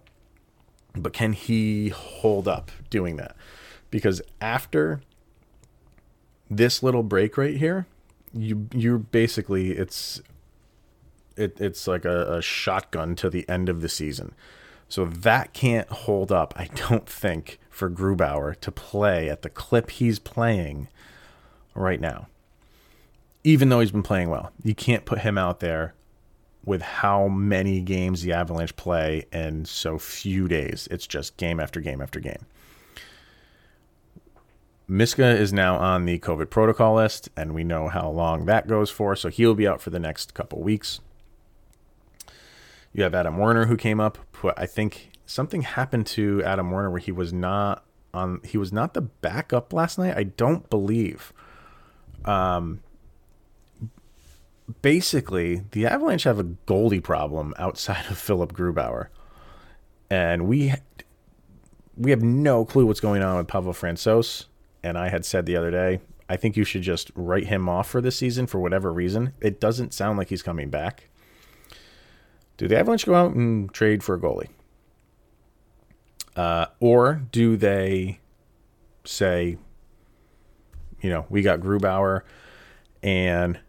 But 0.95 1.13
can 1.13 1.34
he 1.34 1.89
hold 1.89 2.47
up 2.47 2.71
doing 2.89 3.17
that? 3.17 3.36
Because 3.89 4.21
after 4.41 5.01
this 6.49 6.82
little 6.82 7.03
break 7.03 7.38
right 7.38 7.56
here, 7.56 7.86
you 8.34 8.67
you're 8.73 8.97
basically 8.97 9.71
it's 9.71 10.21
it, 11.36 11.60
it's 11.62 11.88
like 11.88 12.03
a, 12.03 12.38
a 12.38 12.41
shotgun 12.41 13.15
to 13.15 13.30
the 13.30 13.47
end 13.47 13.69
of 13.69 13.82
the 13.82 13.89
season. 13.89 14.34
So 14.89 15.06
that 15.06 15.53
can't 15.53 15.89
hold 15.89 16.32
up, 16.32 16.53
I 16.58 16.65
don't 16.89 17.08
think, 17.08 17.60
for 17.69 17.89
Grubauer 17.89 18.60
to 18.62 18.71
play 18.71 19.30
at 19.30 19.43
the 19.43 19.49
clip 19.49 19.91
he's 19.91 20.17
playing 20.17 20.88
right 21.77 22.01
now. 22.01 22.27
Even 23.43 23.69
though 23.69 23.79
he's 23.79 23.91
been 23.91 24.03
playing 24.03 24.29
well, 24.29 24.51
you 24.63 24.75
can't 24.75 25.05
put 25.05 25.19
him 25.19 25.37
out 25.37 25.59
there 25.59 25.93
with 26.65 26.81
how 26.81 27.29
many 27.29 27.79
games 27.79 28.21
the 28.21 28.33
Avalanche 28.33 28.75
play 28.75 29.25
in 29.31 29.63
so 29.63 29.97
few 29.97 30.49
days. 30.49 30.87
It's 30.91 31.07
just 31.07 31.37
game 31.37 31.59
after 31.59 31.79
game 31.79 32.01
after 32.01 32.19
game. 32.19 32.45
Miska 34.89 35.27
is 35.27 35.51
now 35.51 35.77
on 35.77 36.05
the 36.05 36.19
COVID 36.19 36.49
protocol 36.49 36.95
list, 36.95 37.29
and 37.35 37.53
we 37.53 37.63
know 37.63 37.89
how 37.89 38.09
long 38.09 38.45
that 38.45 38.67
goes 38.67 38.89
for, 38.89 39.15
so 39.15 39.29
he'll 39.29 39.55
be 39.55 39.67
out 39.67 39.81
for 39.81 39.89
the 39.89 39.99
next 39.99 40.33
couple 40.33 40.61
weeks. 40.61 41.01
You 42.93 43.03
have 43.03 43.13
Adam 43.13 43.37
Werner 43.37 43.65
who 43.65 43.77
came 43.77 43.99
up. 43.99 44.17
I 44.55 44.65
think 44.65 45.11
something 45.25 45.61
happened 45.61 46.07
to 46.07 46.41
Adam 46.43 46.71
Werner 46.71 46.89
where 46.89 46.99
he 46.99 47.11
was 47.11 47.31
not 47.31 47.83
on. 48.13 48.41
He 48.43 48.57
was 48.57 48.71
not 48.71 48.93
the 48.93 49.01
backup 49.01 49.71
last 49.71 49.97
night. 49.97 50.17
I 50.17 50.23
don't 50.23 50.69
believe. 50.69 51.31
Um, 52.25 52.82
basically, 54.82 55.63
the 55.71 55.86
Avalanche 55.86 56.23
have 56.23 56.39
a 56.39 56.43
goalie 56.43 57.03
problem 57.03 57.53
outside 57.58 58.06
of 58.10 58.17
Philip 58.17 58.53
Grubauer, 58.53 59.08
and 60.10 60.47
we 60.47 60.73
we 61.97 62.12
have 62.12 62.21
no 62.21 62.63
clue 62.63 62.86
what's 62.86 62.99
going 62.99 63.23
on 63.23 63.38
with 63.38 63.47
Pavel 63.47 63.73
Francouz. 63.73 64.45
And 64.84 64.97
I 64.97 65.10
had 65.10 65.25
said 65.25 65.45
the 65.45 65.58
other 65.58 65.71
day, 65.71 65.99
I 66.30 66.38
think 66.38 66.56
you 66.56 66.63
should 66.63 66.84
just 66.84 67.12
write 67.15 67.47
him 67.47 67.67
off 67.67 67.89
for 67.89 68.01
this 68.01 68.15
season 68.15 68.47
for 68.47 68.60
whatever 68.60 68.93
reason. 68.93 69.34
It 69.41 69.60
doesn't 69.60 69.93
sound 69.93 70.17
like 70.17 70.30
he's 70.30 70.43
coming 70.43 70.69
back. 70.69 71.10
Do 72.58 72.67
the 72.67 72.77
Avalanche 72.77 73.06
go 73.06 73.15
out 73.15 73.34
and 73.34 73.73
trade 73.73 74.03
for 74.03 74.15
a 74.15 74.19
goalie? 74.19 74.49
Uh, 76.36 76.67
or 76.80 77.23
do 77.32 77.58
they 77.58 78.19
say, 79.03 79.58
you 81.01 81.10
know, 81.10 81.25
we 81.29 81.41
got 81.41 81.60
Grubauer, 81.60 82.21
and 83.03 83.60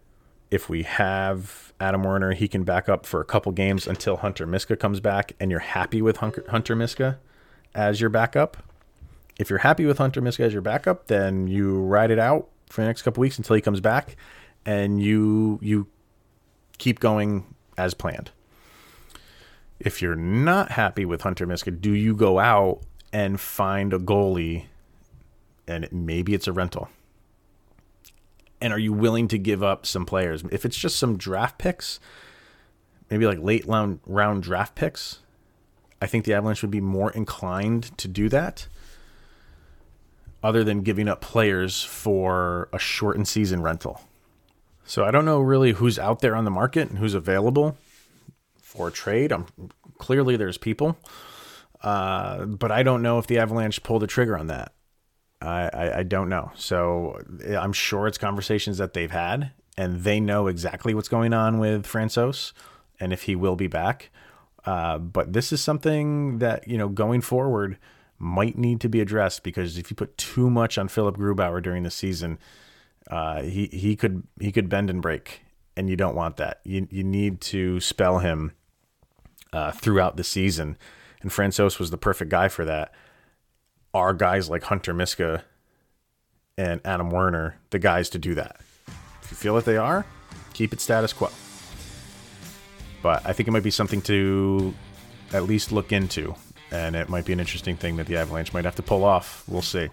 if 0.51 0.69
we 0.69 0.83
have 0.83 1.73
Adam 1.81 2.03
Werner, 2.03 2.33
he 2.33 2.49
can 2.49 2.65
back 2.65 2.89
up 2.89 3.05
for 3.05 3.21
a 3.21 3.25
couple 3.25 3.53
games 3.53 3.87
until 3.87 4.17
Hunter 4.17 4.47
Miska 4.47 4.77
comes 4.77 5.01
back, 5.01 5.33
and 5.39 5.51
you're 5.51 5.61
happy 5.61 6.01
with 6.03 6.19
Hunter 6.19 6.77
Miska 6.77 7.19
as 7.75 8.01
your 8.01 8.11
backup? 8.11 8.57
If 9.39 9.51
you're 9.51 9.61
happy 9.61 9.87
with 9.87 9.99
Hunter 9.99 10.21
Miska 10.21 10.43
as 10.45 10.53
your 10.53 10.63
backup, 10.63 11.07
then 11.07 11.47
you 11.47 11.81
ride 11.81 12.11
it 12.11 12.19
out 12.19 12.49
for 12.69 12.81
the 12.81 12.87
next 12.87 13.03
couple 13.03 13.21
weeks 13.21 13.39
until 13.39 13.55
he 13.55 13.63
comes 13.63 13.81
back, 13.81 14.17
and 14.67 15.03
you 15.03 15.59
you 15.63 15.87
keep 16.79 16.99
going 17.01 17.55
as 17.77 17.95
planned. 17.95 18.31
If 19.79 20.03
you're 20.03 20.17
not 20.17 20.73
happy 20.73 21.05
with 21.05 21.23
Hunter 21.23 21.47
Miska, 21.47 21.71
do 21.71 21.93
you 21.93 22.17
go 22.17 22.41
out 22.41 22.81
and 23.13 23.41
find 23.41 23.93
a 23.93 23.99
goalie, 23.99 24.65
and 25.69 25.89
maybe 25.93 26.35
it's 26.35 26.49
a 26.49 26.53
rental? 26.53 26.89
And 28.61 28.73
are 28.73 28.79
you 28.79 28.93
willing 28.93 29.29
to 29.29 29.39
give 29.39 29.63
up 29.63 29.87
some 29.87 30.05
players? 30.05 30.43
If 30.51 30.65
it's 30.65 30.77
just 30.77 30.97
some 30.97 31.17
draft 31.17 31.59
picks, 31.59 32.01
maybe 33.11 33.27
like 33.27 33.39
late 33.39 33.67
round 33.67 34.01
round 34.07 34.43
draft 34.43 34.75
picks, 34.75 35.21
I 36.01 36.07
think 36.07 36.25
the 36.25 36.35
Avalanche 36.35 36.63
would 36.63 36.71
be 36.71 36.81
more 36.81 37.11
inclined 37.13 37.97
to 37.99 38.09
do 38.09 38.29
that 38.29 38.69
other 40.43 40.63
than 40.63 40.83
giving 40.83 41.09
up 41.09 41.21
players 41.21 41.83
for 41.83 42.69
a 42.73 42.79
shortened 42.79 43.27
season 43.27 43.63
rental. 43.63 44.01
So 44.85 45.05
I 45.05 45.11
don't 45.11 45.25
know 45.25 45.41
really 45.41 45.73
who's 45.73 45.99
out 45.99 46.21
there 46.21 46.35
on 46.35 46.45
the 46.45 46.51
market 46.51 46.89
and 46.89 46.99
who's 46.99 47.15
available 47.15 47.77
for 48.61 48.91
trade. 48.91 49.33
I'm 49.33 49.47
clearly 49.99 50.37
there's 50.37 50.59
people, 50.59 50.97
uh, 51.83 52.45
but 52.45 52.71
I 52.71 52.83
don't 52.83 53.03
know 53.03 53.19
if 53.19 53.27
the 53.27 53.39
Avalanche 53.39 53.83
pulled 53.83 54.03
the 54.03 54.07
trigger 54.07 54.39
on 54.39 54.47
that. 54.47 54.73
I, 55.41 55.99
I, 55.99 56.03
don't 56.03 56.29
know. 56.29 56.51
So 56.57 57.21
I'm 57.49 57.73
sure 57.73 58.09
it's 58.09 58.19
conversations 58.19 58.79
that 58.79 58.93
they've 58.93 59.11
had, 59.11 59.53
and 59.77 60.03
they 60.03 60.19
know 60.19 60.49
exactly 60.49 60.95
what's 60.95 61.09
going 61.09 61.33
on 61.33 61.59
with 61.59 61.87
Francouz 61.87 62.53
and 63.01 63.13
if 63.13 63.23
he 63.23 63.37
will 63.37 63.57
be 63.57 63.67
back. 63.67 64.11
Uh, 64.65 64.99
but 64.99 65.33
this 65.33 65.53
is 65.53 65.63
something 65.63 66.39
that 66.39 66.67
you 66.67 66.77
know 66.77 66.89
going 66.89 67.21
forward 67.21 67.79
might 68.19 68.59
need 68.59 68.81
to 68.81 68.89
be 68.89 69.01
addressed 69.01 69.43
because 69.45 69.79
if 69.79 69.91
you 69.91 69.95
put 69.97 70.17
too 70.19 70.51
much 70.51 70.77
on 70.77 70.89
Philip 70.89 71.17
Grubauer 71.17 71.63
during 71.63 71.85
the 71.85 71.91
season, 71.91 72.39
uh, 73.11 73.43
he 73.43 73.67
he 73.67 73.97
could 73.97 74.25
he 74.41 74.53
could 74.53 74.69
bend 74.69 74.91
and 74.91 75.01
break, 75.01 75.43
and 75.77 75.89
you 75.89 75.97
don't 75.97 76.17
want 76.17 76.37
that. 76.37 76.61
You 76.65 76.87
you 76.91 77.05
need 77.05 77.41
to 77.43 77.81
spell 77.81 78.19
him 78.19 78.53
uh, 79.53 79.71
throughout 79.71 80.17
the 80.17 80.25
season, 80.25 80.77
and 81.23 81.31
Francouz 81.31 81.79
was 81.79 81.91
the 81.91 81.99
perfect 81.99 82.31
guy 82.31 82.49
for 82.49 82.65
that. 82.65 82.93
Are 83.99 84.15
guys 84.15 84.49
like 84.49 84.63
Hunter 84.63 84.95
Miska 84.95 85.43
and 86.57 86.81
Adam 86.85 87.11
Werner 87.11 87.57
the 87.71 87.81
guys 87.81 88.09
to 88.11 88.19
do 88.21 88.33
that? 88.37 88.61
If 89.23 89.33
you 89.33 89.37
feel 89.37 89.57
that 89.57 89.65
they 89.65 89.77
are, 89.77 90.07
keep 90.53 90.73
it 90.73 90.81
status 90.81 91.13
quo. 91.13 91.31
But 93.03 93.27
I 93.27 93.33
think 93.33 93.49
it 93.49 93.51
might 93.51 93.65
be 93.65 93.73
something 93.73 94.01
to 94.03 94.73
at 95.33 95.43
least 95.43 95.73
look 95.73 95.91
into 95.91 96.37
and 96.71 96.95
it 96.95 97.09
might 97.09 97.25
be 97.25 97.33
an 97.33 97.41
interesting 97.41 97.77
thing 97.77 97.97
that 97.97 98.07
the 98.07 98.17
Avalanche 98.17 98.53
might 98.53 98.65
have 98.65 98.77
to 98.77 98.85
pull 98.85 99.03
off. 99.03 99.43
We'll 99.49 99.63
see. 99.63 99.89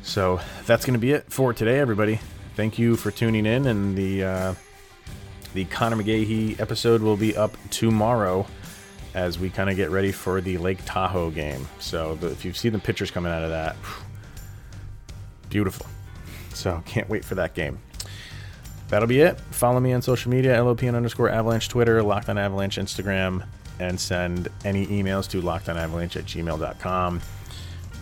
So 0.00 0.40
that's 0.64 0.86
going 0.86 0.94
to 0.94 0.98
be 0.98 1.12
it 1.12 1.30
for 1.30 1.52
today, 1.52 1.80
everybody. 1.80 2.20
Thank 2.56 2.78
you 2.78 2.96
for 2.96 3.10
tuning 3.10 3.44
in, 3.44 3.66
and 3.66 3.98
the 3.98 4.24
uh, 4.24 4.54
the 5.52 5.66
Conor 5.66 5.96
McGahey 5.96 6.58
episode 6.58 7.02
will 7.02 7.18
be 7.18 7.36
up 7.36 7.54
tomorrow 7.68 8.46
as 9.14 9.38
we 9.38 9.48
kind 9.48 9.70
of 9.70 9.76
get 9.76 9.90
ready 9.90 10.12
for 10.12 10.40
the 10.40 10.58
Lake 10.58 10.80
Tahoe 10.84 11.30
game. 11.30 11.66
So 11.78 12.16
the, 12.16 12.30
if 12.30 12.44
you've 12.44 12.56
seen 12.56 12.72
the 12.72 12.78
pictures 12.78 13.10
coming 13.10 13.32
out 13.32 13.42
of 13.42 13.50
that, 13.50 13.76
beautiful. 15.48 15.86
So 16.52 16.82
can't 16.84 17.08
wait 17.08 17.24
for 17.24 17.36
that 17.36 17.54
game. 17.54 17.78
That'll 18.88 19.08
be 19.08 19.20
it. 19.20 19.40
Follow 19.50 19.80
me 19.80 19.92
on 19.92 20.02
social 20.02 20.30
media, 20.30 20.56
LOPN 20.56 20.94
underscore 20.94 21.28
Avalanche 21.28 21.68
Twitter, 21.68 22.02
Locked 22.02 22.28
on 22.28 22.38
Avalanche 22.38 22.76
Instagram, 22.76 23.44
and 23.80 23.98
send 23.98 24.48
any 24.64 24.86
emails 24.86 25.28
to 25.30 25.40
lockedonavalanche 25.40 26.16
at 26.16 26.24
gmail.com. 26.24 27.20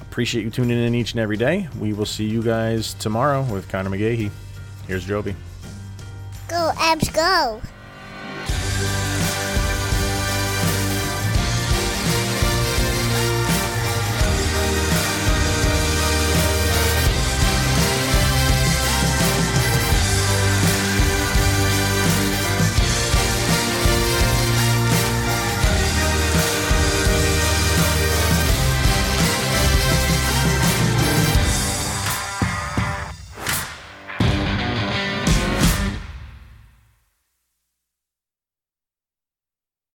Appreciate 0.00 0.44
you 0.44 0.50
tuning 0.50 0.78
in 0.84 0.94
each 0.94 1.12
and 1.12 1.20
every 1.20 1.36
day. 1.36 1.68
We 1.78 1.92
will 1.92 2.04
see 2.04 2.26
you 2.26 2.42
guys 2.42 2.94
tomorrow 2.94 3.42
with 3.44 3.68
Conor 3.68 3.90
McGahey. 3.90 4.30
Here's 4.86 5.06
Joby. 5.06 5.34
Go, 6.48 6.72
Avs, 6.74 7.14
go. 7.14 7.62